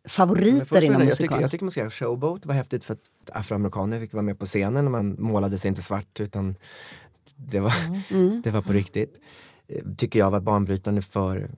[0.08, 1.28] favoriter inom jag, musikal?
[1.30, 3.00] tycker, jag tycker man ska säga Showboat var häftigt för att
[3.34, 6.56] afroamerikaner fick vara med på scenen och man målade sig inte svart utan
[7.36, 7.74] det var,
[8.10, 8.42] Mm.
[8.44, 9.20] det var på riktigt.
[9.68, 11.50] Eh, Tycker jag var banbrytande för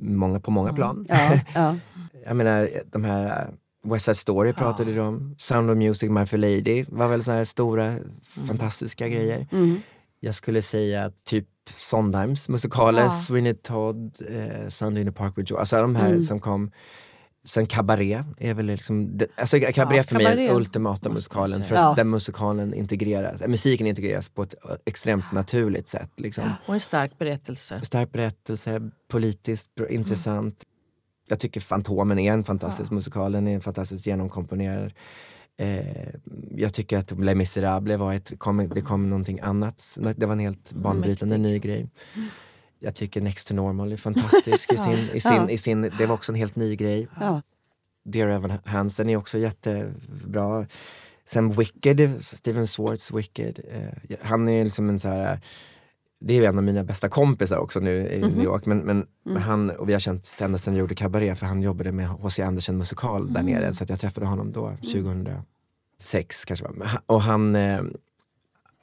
[0.00, 1.06] många, på många plan.
[1.08, 1.76] Ja, ja.
[2.26, 3.54] Jag menar de här eh,
[3.84, 5.34] West Side Story pratade du om.
[5.38, 7.96] Sound of Music, My Fair Lady var väl så här stora
[8.46, 9.46] fantastiska grejer.
[9.52, 9.80] Mm.
[10.20, 13.10] Jag skulle säga typ Sondheims musikaler, Ja.
[13.10, 15.58] Sweeney Todd, eh, Sunday in the Park with Joe.
[15.58, 16.22] Alltså de här Mm.
[16.22, 16.70] som kom.
[17.46, 21.64] Sen Cabaret är väl liksom, det, alltså Cabaret för mig är Cabaret den ultimata musikalen
[21.64, 21.94] för att Ja.
[21.96, 26.10] den musikalen integreras, äh, musiken integreras på ett äh, extremt naturligt sätt.
[26.16, 26.44] Liksom.
[26.66, 27.80] Och en stark berättelse.
[27.82, 30.64] Stark berättelse, politiskt br- intressant.
[31.28, 34.92] Jag tycker Fantomen är en fantastisk musikal, den är fantastiskt genomkomponerad.
[35.56, 36.08] Eh,
[36.56, 39.98] jag tycker att Les Misérables var ett, kom, det kom någonting annat.
[40.16, 41.88] Det var en helt banbrytande ny grej.
[42.78, 45.50] Jag tycker Next to Normal är fantastisk i sin, i sin, Ja.
[45.50, 47.08] i sin, det var också en helt ny grej.
[47.20, 47.42] Ja.
[48.04, 50.66] Dear Evan Hansen är också jättebra.
[51.26, 53.60] Sen Wicked, Steven Swartz Wicked.
[53.72, 55.40] Eh, han är liksom en så här
[56.26, 58.66] det är ju en av mina bästa kompisar också nu i New York.
[58.66, 61.62] Men, men men han, och vi har känt sen sen vi gjorde Cabaret för han
[61.62, 62.42] jobbade med H.C.
[62.42, 63.72] Andersen musikal där nere.
[63.72, 64.76] Så jag träffade honom då,
[66.00, 66.64] 2006 kanske.
[66.64, 66.72] var.
[66.72, 67.82] Men han- Och han, eh,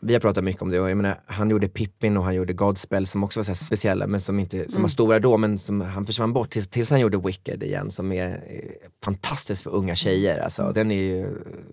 [0.04, 2.54] vi har pratat mycket om det och jag menar, han gjorde Pippin och han gjorde
[2.54, 5.82] Godspell som också var så speciella men som, inte, som var stora då men som
[5.82, 9.96] han försvann bort tills, tills han gjorde Wicked igen som är eh, fantastiskt för unga
[9.96, 10.40] tjejer.
[10.40, 11.28] Alltså, den, är ju,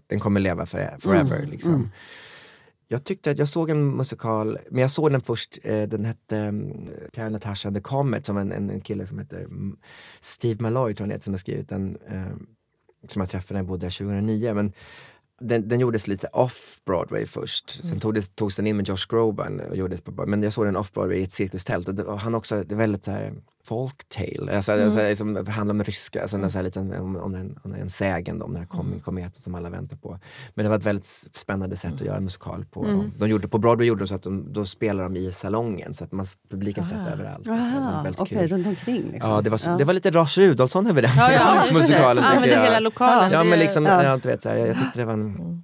[0.07, 1.47] den kommer leva för, forever.
[1.47, 1.91] Liksom.
[2.91, 6.39] Jag tyckte att jag såg en musikal, men jag såg den först, eh, den hette
[6.39, 9.77] um, Karen Natasha and the Comet som en, en, en kille som heter mm,
[10.21, 11.99] Steve Malloy tror jag heter, som har skrivit den.
[12.09, 12.37] Eh,
[13.09, 14.55] som jag träffade när jag bodde där 2009.
[14.55, 14.73] Men
[15.41, 17.85] den, den gjordes lite off Broadway först.
[17.85, 20.67] Sen tog det, togs den in med Josh Groban och gjordes på, men jag såg
[20.67, 23.11] den off Broadway i ett cirkustält och, det, och han också, det är väldigt så
[23.11, 23.35] här
[23.69, 26.51] folktale, alltså, alltså, liksom, det handlar om ryska, alltså, mm.
[26.51, 29.55] så här, lite om, om, en, om en sägen om den här kom, kometen som
[29.55, 30.19] alla väntar på.
[30.55, 32.85] Men det var ett väldigt spännande sätt att göra en musikal på.
[32.85, 33.13] Mm.
[33.19, 36.05] De gjorde, på Broadway gjorde de så att de, då spelar de i salongen så
[36.05, 37.45] att man, publiken satt överallt.
[37.45, 38.49] Så det var Aha, väldigt Okej, kul.
[38.49, 39.11] runt omkring.
[39.13, 39.31] Liksom.
[39.31, 42.25] Ja, det var, det var lite Lars Rudolfsson över den Ja, ja, musikalen.
[42.25, 43.33] Använde hela lokalen.
[43.33, 44.03] Ja, men liksom, Ja.
[44.03, 44.17] ja.
[44.17, 45.63] vet, så här, jag, jag tyckte det var en,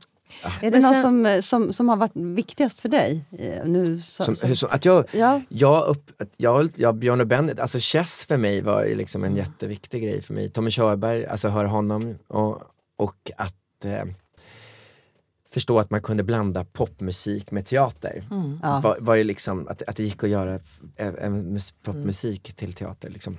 [0.63, 3.25] Är det något som, eh, som, som har varit viktigast för dig?
[3.39, 5.41] Eh, Nu, så, Som, som, hur- som, att jag, ja.
[5.49, 9.37] jag, upp, att jag, jag, Björn och Benny, alltså Chess för mig var liksom en
[9.37, 10.51] jätteviktig grej för mig.
[10.51, 12.63] Tommy Körberg, alltså höra honom och,
[12.97, 14.05] och att eh,
[15.53, 18.25] förstå att man kunde blanda popmusik med teater.
[18.63, 18.81] Ja.
[18.81, 20.61] Var, var ju liksom, att, att det gick att göra
[21.83, 23.11] popmusik till teater.
[23.11, 23.39] Liksom.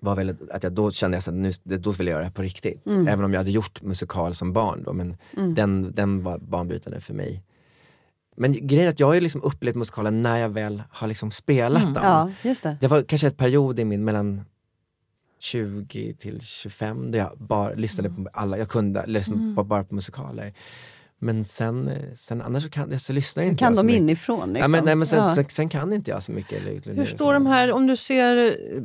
[0.00, 2.42] Var väl att jag då kände jag att nu, då vill jag göra det på
[2.42, 2.82] riktigt.
[3.08, 5.16] Även om jag hade gjort musikal som barn då, men
[5.54, 7.42] den, den var banbrytande för mig.
[8.36, 11.94] Men grejen är att jag har liksom upplevt musikalen när jag väl har liksom spelat
[11.94, 12.04] den.
[12.04, 12.76] ja, just det.
[12.80, 14.44] Det var kanske ett period i min mellan
[15.38, 19.94] 20 till 25 där jag bara lyssnade på alla, jag kunde liksom bara, bara på
[19.94, 20.52] musikaler.
[21.18, 23.86] Men sen, eh, sen annars så, kan, så lyssnar jag inte Kan jag så de
[23.86, 24.00] mycket.
[24.00, 24.52] inifrån?
[24.52, 24.60] Liksom.
[24.60, 25.34] Ja, men, nej, men sen, Ja.
[25.34, 26.60] sen, sen kan inte jag så mycket.
[26.60, 28.80] Eller, eller, Hur står de här, om du ser eh,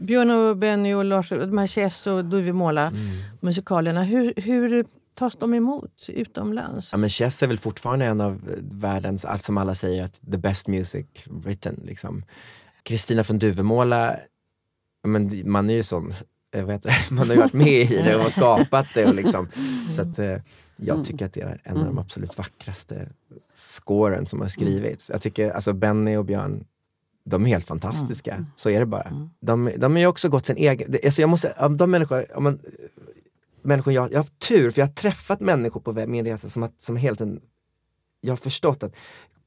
[0.00, 3.00] Björn och Benny och Lars, de här Chess och Duvemåla Mm.
[3.40, 6.88] musikalerna, hur, hur tas de emot utomlands?
[6.92, 10.20] Ja, men Chess är väl fortfarande en av eh, världens, allt som alla säger, att
[10.30, 11.80] the best music written.
[11.84, 12.24] Liksom.
[12.82, 14.16] Kristina från Duvemåla,
[15.06, 16.12] men man är ju sån,
[16.52, 19.06] jag vet, inte, man har ju varit med i det och skapat det.
[19.06, 19.48] Och liksom,
[19.90, 20.36] så att, eh,
[20.80, 23.08] jag tycker att det är en av de absolut vackraste
[23.68, 25.10] scoren som har skrivits.
[25.10, 26.64] Jag tycker, alltså Benny och Björn,
[27.24, 28.46] de är helt fantastiska.
[28.56, 29.28] Så är det bara.
[29.40, 30.96] De, de har ju också gått sin egen...
[31.04, 32.60] Alltså jag måste, de människor, om man,
[33.62, 36.62] människor jag, jag har haft tur, för jag har träffat människor på min resa som,
[36.62, 37.40] att, som helt en...
[38.20, 38.94] Jag har förstått att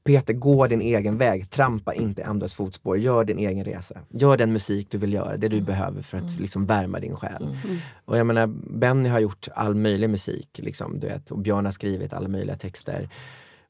[0.04, 4.00] Peter, gå din egen väg, trampa inte i andras fotspår, gör din egen resa.
[4.08, 7.56] Gör den musik du vill göra, det du behöver för att liksom värma din själ.
[8.04, 8.46] Och jag menar,
[8.78, 12.56] Benny har gjort all möjlig musik, liksom, du vet, och Björn har skrivit alla möjliga
[12.56, 13.08] texter.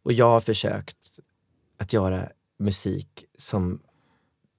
[0.03, 1.19] Och jag har försökt
[1.79, 2.29] att göra
[2.59, 3.79] musik som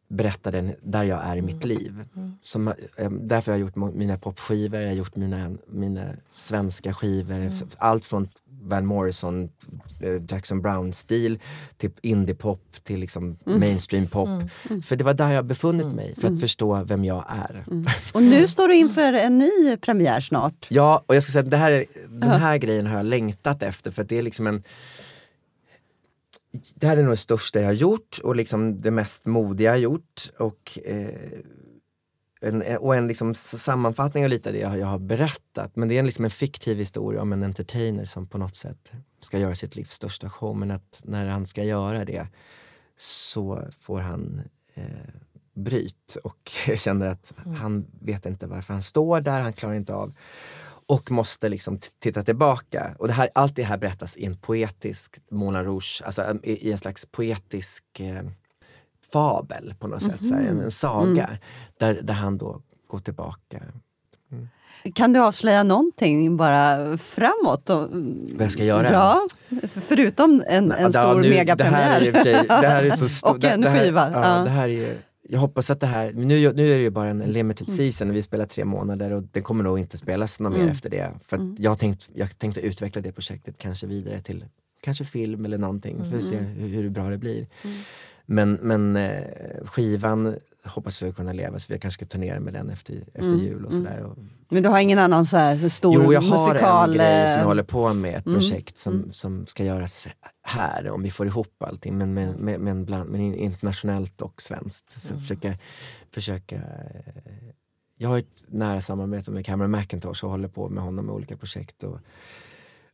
[0.08, 2.06] berättar den där jag är i mitt liv.
[2.44, 7.52] Som, eh, därför har jag gjort mina popskivor, jag har gjort mina, mina svenska skivor.
[7.78, 8.28] Allt från
[8.62, 9.50] Van Morrison,
[10.02, 11.40] eh, Jackson Brown-stil
[11.78, 14.30] till indie-pop till liksom mainstream pop.
[14.86, 17.66] För det var där jag befunnit mig, för att förstå vem jag är.
[18.14, 20.68] Och nu står du inför en ny premiär snart.
[20.70, 23.64] Ja, och jag ska säga att det här, är- den här grejen har jag längtat
[23.64, 24.64] efter för det är liksom en
[26.76, 29.74] det här är nog det största jag har gjort och liksom det mest modiga jag
[29.74, 30.32] har gjort.
[30.38, 31.10] Och, eh,
[32.42, 35.76] en, och en liksom sammanfattning av lite av det jag, har- jag har berättat.
[35.76, 38.92] Men det är en, liksom en fiktiv historia om en entertainer som på något sätt
[39.20, 40.58] ska göra sitt livs största show.
[40.58, 42.28] Men att när han ska göra det
[42.98, 44.42] så får han
[44.74, 44.84] eh,
[45.54, 50.14] bryt och känner att han vet inte varför han står där, han klarar inte av
[50.88, 52.96] och måste liksom titta tillbaka.
[53.00, 56.52] Och det här, allt det här berättas i en poetisk Moulin Rouge, alltså en- i,
[56.68, 58.24] i en slags poetisk eh,
[59.14, 61.30] fabel på något sätt, så här, en, en saga.
[61.80, 63.62] Där, där han då går tillbaka.
[64.96, 67.70] Kan du avslöja någonting bara framåt?
[67.70, 68.92] Och- Vad jag ska göra?
[68.92, 69.28] Ja,
[69.88, 71.72] förutom en, en Ja, stor nu- megapremiär.
[71.72, 73.68] Det här är, i och för sig- det här är så stor, Och en det,
[73.68, 74.44] det här, skiva, Ja, ja.
[74.44, 74.98] Det här är,
[75.30, 78.22] jag hoppas att det här, nu, nu är det ju bara en limited season, vi
[78.22, 81.12] spelar tre månader och det kommer nog inte spelas något mer efter det.
[81.26, 84.46] För att jag, tänkt, jag tänkte utveckla det projektet kanske vidare till
[84.82, 86.06] kanske film eller någonting.
[86.10, 87.48] För att se hur, hur bra det blir.
[88.26, 89.24] Men, men eh,
[89.66, 90.36] skivan
[90.66, 93.74] hoppas jag kunna leva så vi kanske ska turnera med den efter, efter jul och
[93.74, 94.04] sådär.
[94.04, 94.18] Och,
[94.50, 96.90] Men du har ingen annan så här, så stor Jo, jag har musikal...
[96.90, 100.08] en grej som jag eh, håller på med, ett projekt som, som ska göras
[100.42, 104.42] här, om vi får ihop allting, men, med, med, med en bland, men internationellt och
[104.42, 104.92] svenskt.
[104.92, 105.58] Så försöka,
[106.14, 106.62] försöka, eh,
[107.98, 111.38] jag har ett nära samarbete med Cameron McIntosh och håller på med honom med olika
[111.38, 111.84] projekt.
[111.84, 112.00] Och,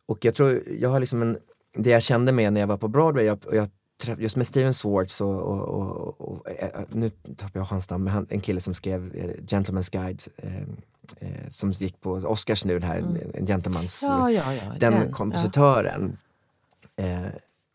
[0.06, 1.38] och jag tror, jag har liksom en,
[1.78, 3.70] det jag kände med när jag var på Broadway, jag, jag
[4.18, 8.14] just med Steven Swartz och, och, och, och, eh, nu tappar jag hans namn, men
[8.14, 10.58] han, en kille som skrev eh, Gentleman's Guide eh,
[11.20, 12.98] eh, som gick på Oscars nu, den här
[13.34, 14.62] en Gentlemans Ja, ja, ja.
[14.80, 16.18] den kompositören.
[16.96, 17.22] Eh,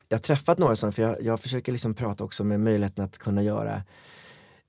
[0.08, 3.18] jag har träffat några sådana, för jag, jag försöker liksom prata också med möjligheten att
[3.18, 3.82] kunna göra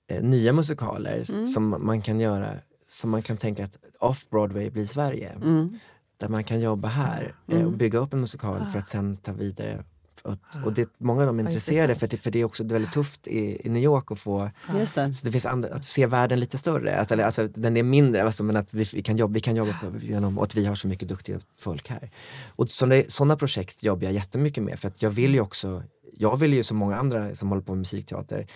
[0.08, 2.54] eh, nya musikaler s- som man kan göra,
[2.88, 5.30] som man kan tänka att off-Broadway blir Sverige.
[5.30, 5.80] Mm.
[6.18, 9.32] Där man kan jobba här eh, och bygga upp en musikal för att sen ta
[9.34, 9.84] vidare.
[10.28, 12.92] Och, och det, många av dem är intresserade för, det, för det är också väldigt
[12.92, 14.50] tufft i, i New York att få
[14.80, 15.14] Just det.
[15.14, 18.24] så det finns andra, att se världen lite större, att, eller, alltså, den är mindre,
[18.24, 20.66] alltså, men att vi, vi kan jobba, vi kan jobba på, genom, och att vi
[20.66, 22.10] har så mycket duktiga folk här.
[22.48, 25.84] Och sådana projekt jobbar jag jättemycket med för att jag vill ju också,
[26.18, 28.48] jag vill ju som många andra som håller på med musikteater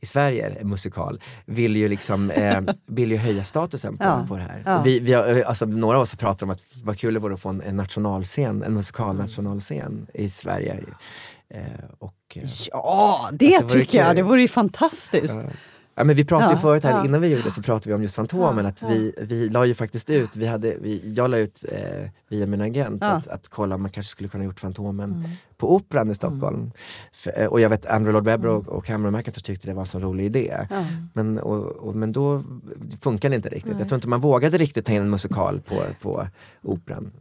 [0.00, 4.42] i Sverige, musikal, vill ju liksom eh, vill ju höja statusen på, Ja, på det
[4.42, 4.62] här.
[4.66, 4.82] ja.
[4.84, 7.40] Vi, vi har, alltså, några av oss pratar om att vad kul det vore att
[7.40, 10.84] få en, en nationalscen, en musikal nationalscen i Sverige.
[11.54, 11.60] Eh,
[11.98, 12.42] och, eh,
[12.72, 14.16] Ja, det, det tycker jag.
[14.16, 15.34] Det vore ju fantastiskt.
[15.34, 15.42] Ja.
[15.94, 17.04] Ja, men vi pratade ju Ja, förut här, ja.
[17.04, 18.66] innan vi gjorde så pratade vi om just Fantomen.
[18.66, 22.46] Att vi, vi la ju faktiskt ut, vi hade, vi, jag la ut eh, via
[22.46, 26.14] min agent att, att kolla om man kanske skulle kunna gjort Fantomen på Operan i
[26.14, 26.72] Stockholm.
[27.12, 29.82] För, eh, och jag vet Andrew Lloyd Webber och, och Cameron McIntyre tyckte det var
[29.82, 30.66] en så rolig idé.
[31.12, 32.42] Men, och, och, men då
[33.00, 33.72] funkade det inte riktigt.
[33.72, 33.80] Nej.
[33.80, 36.26] Jag tror inte man vågade riktigt ta in en musikal på, på
[36.62, 37.12] Operan.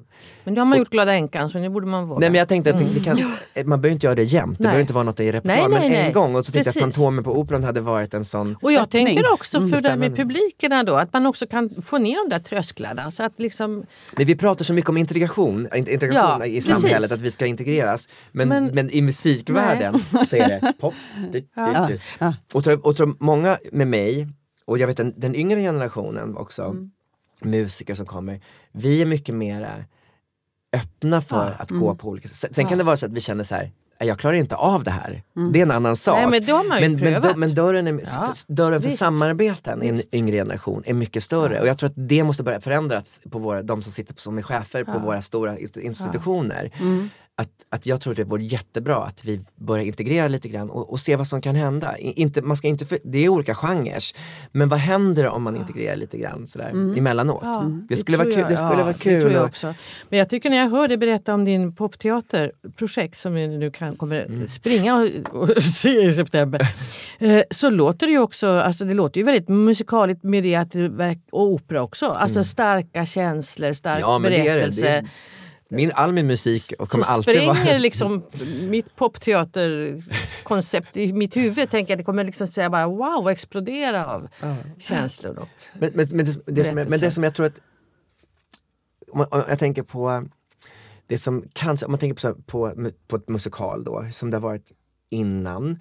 [0.43, 2.19] Men nu har man gjort Glada änkan så nu borde man våga.
[2.19, 3.17] Nej men jag tänkte att det kan,
[3.65, 4.67] man behöver inte göra det jämt, det Nej.
[4.67, 5.71] behöver inte vara något i repertoaren.
[5.71, 6.13] Nej, nej, men en nej.
[6.13, 6.95] gång, och så tänkte jag att Precis.
[7.03, 9.05] Fantomen på Operan hade varit en sån Och jag öppning.
[9.05, 12.29] tänker också Mm, för det här med publikerna då, att man också kan få ner
[12.29, 13.11] de där trösklarna.
[13.11, 13.83] Så att liksom,
[14.17, 16.79] Men vi pratar så mycket om integration, in- integration Ja, i precis.
[16.79, 18.09] samhället, att vi ska integreras.
[18.31, 20.93] Men, men, Men- i musikvärlden så är det pop.
[21.31, 21.99] Du, du, Ja, du.
[22.19, 22.33] ja.
[22.53, 24.27] Och, tror, och tror många med mig,
[24.65, 26.91] och jag vet den, den yngre generationen också, Mm.
[27.41, 28.41] musiker som kommer,
[28.71, 29.69] vi är mycket mera
[30.73, 31.63] öppna för Ja.
[31.63, 32.37] att gå på olika sätt.
[32.37, 32.77] Sen, sen kan Ja.
[32.77, 35.23] det vara så att vi känner så här, "Nej, jag klarar inte av det här.
[35.53, 36.15] Det är en annan sak.
[36.17, 37.37] Nej, men då har man ju men, men, prövat.
[37.37, 38.99] men dörren, är, Ja, dörren för visst.
[38.99, 41.61] samarbeten i en yngre generation är mycket större.
[41.61, 44.41] Och jag tror att det måste börja förändras på våra, de som sitter som är
[44.41, 44.99] chefer på Ja.
[44.99, 46.71] våra stora inst- institutioner.
[46.79, 47.09] Mm.
[47.39, 50.99] Att, att jag tror det vore jättebra att vi börjar integrera lite grann och, och
[50.99, 51.97] se vad som kan hända.
[51.97, 53.97] Inte, man ska inte för, det är olika genrer.
[54.51, 57.39] Men vad händer om man integrerar lite grann sådär emellanåt?
[57.43, 58.45] Ja, Det skulle vara kul.
[58.49, 59.21] Det skulle Ja, vara Det kul.
[59.21, 59.73] tror jag också.
[60.09, 63.95] Men jag tycker när jag hör dig berätta om din popteaterprojekt som vi nu kan,
[63.95, 64.47] kommer Mm.
[64.47, 66.61] springa och, och se i september.
[67.19, 70.71] eh, så låter det ju också, alltså det låter ju väldigt musikaligt med det att
[70.71, 72.05] det och opera också.
[72.05, 74.23] Alltså starka känslor, stark Mm.
[74.23, 74.43] Ja, det det.
[74.43, 74.85] berättelse.
[75.01, 75.07] det
[75.69, 77.77] min, all min musik och kommer så alltid spränger vara...
[77.77, 78.23] liksom
[78.69, 81.69] mitt popteaterkoncept i mitt huvud.
[81.71, 84.27] Tänker jag, det kommer liksom säga bara wow och explodera av
[84.79, 85.39] känslor.
[85.39, 85.47] Och,
[85.79, 87.59] Men, men, men, det, det som, jag- men det som jag tror att,
[89.11, 90.25] om, om jag tänker på
[91.07, 94.29] det som kanske, om man tänker på, så här, på, på ett musikal då, som
[94.31, 94.71] det har varit
[95.09, 95.79] innan,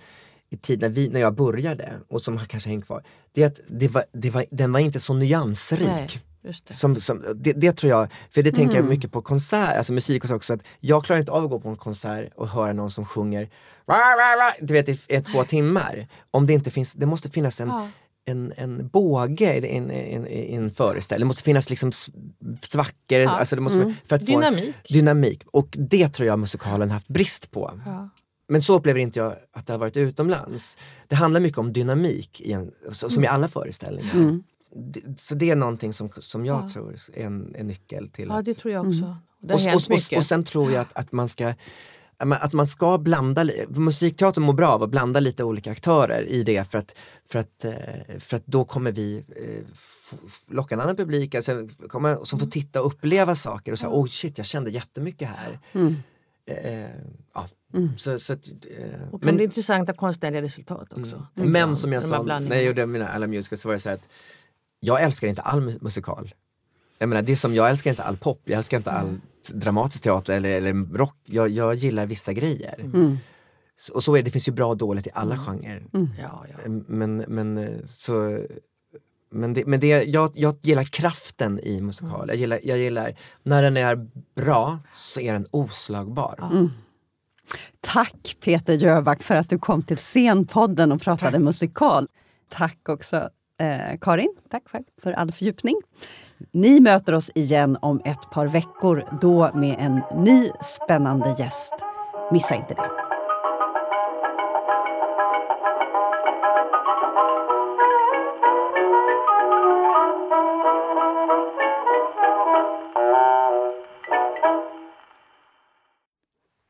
[0.51, 3.47] i tid när, vi, när jag började och som har kanske hängt kvar, det är
[3.47, 5.81] att det var, det var, den var inte så nyansrik.
[5.89, 6.09] nej,
[6.43, 6.75] det.
[6.77, 8.85] Som, som, det, det tror jag, för det tänker Mm.
[8.85, 11.51] jag mycket på konsert, alltså musik och så också, att jag klarar inte av att
[11.51, 13.49] gå på en konsert och höra någon som sjunger
[14.61, 16.09] du vet i, i två timmar.
[16.31, 17.89] Om det inte finns, det måste finnas en, Ja.
[18.25, 21.25] en, en båge i en, en, en föreställning.
[21.25, 21.93] Det måste finnas liksom
[22.61, 23.31] svackor, Ja.
[23.31, 24.75] alltså det måste, för att få Dynamik.
[24.89, 25.43] dynamik.
[25.47, 27.81] Och det tror jag musikalen haft brist på.
[27.87, 28.09] Ja.
[28.49, 30.79] Men så upplever inte jag att det har varit utomlands.
[31.09, 34.41] Det handlar mycket om dynamik, i en, som i alla föreställningar.
[34.75, 34.93] Mm.
[34.93, 36.69] Det, så det är någonting som, som jag Ja.
[36.69, 39.17] tror är en, en nyckel till ja, att det tror jag också.
[39.41, 41.55] Det har och, och, och, och sen tror jag att, att man ska
[42.19, 46.71] att man ska blanda, musikteatern mår bra av att blanda lite olika aktörer i det
[46.71, 46.95] för att,
[47.29, 49.65] för att, eh, för att då kommer vi eh,
[50.55, 52.51] locka en annan publik alltså, kommer, som får Mm.
[52.51, 55.59] titta och uppleva saker och säga oh shit jag kände jättemycket här.
[55.73, 55.97] Mm.
[56.47, 56.91] Eh,
[57.35, 57.49] ja.
[57.97, 61.27] Så, så, att, eh, och men, men, intressanta konstnärliga resultat också.
[61.37, 61.53] Mm.
[61.53, 63.97] men som jag sa när jag gjorde mina alla musicals så var det så här
[63.97, 64.09] att
[64.81, 66.35] jag älskar inte all mu- musikal.
[66.99, 69.21] Jag menar, det är som jag älskar inte all pop, jag älskar inte all
[69.53, 71.17] dramatisk teater eller, eller rock.
[71.25, 72.81] Jag, jag gillar vissa grejer.
[72.81, 73.19] Mm.
[73.81, 75.87] Så, och så är det, det finns ju bra och dåligt i alla genrer.
[76.19, 76.71] Ja, ja.
[76.87, 78.41] Men, men, eh, så,
[79.31, 82.29] men, det, men det, jag, jag gillar kraften i musikal.
[82.29, 86.69] Jag gillar, jag gillar när den är bra så är den oslagbar.
[87.81, 92.09] Tack Peter Jöback för att du kom till Scenpodden och pratade musikal.
[92.49, 94.85] Tack också eh, Karin Tack själv.
[95.03, 95.75] för all fördjupning.
[96.53, 101.75] Ni möter oss igen om ett par veckor, då med en ny spännande gäst.
[102.33, 102.91] Missa inte det.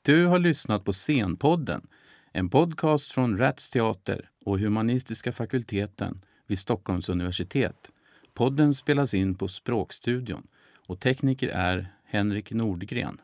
[0.02, 1.86] Du har lyssnat på Scenpodden,
[2.32, 7.92] en podcast från Rats Teater och Humanistiska fakulteten vid Stockholms universitet.
[8.34, 10.46] Podden spelas in på Språkstudion
[10.86, 13.20] och tekniker är Henrik Nordgren.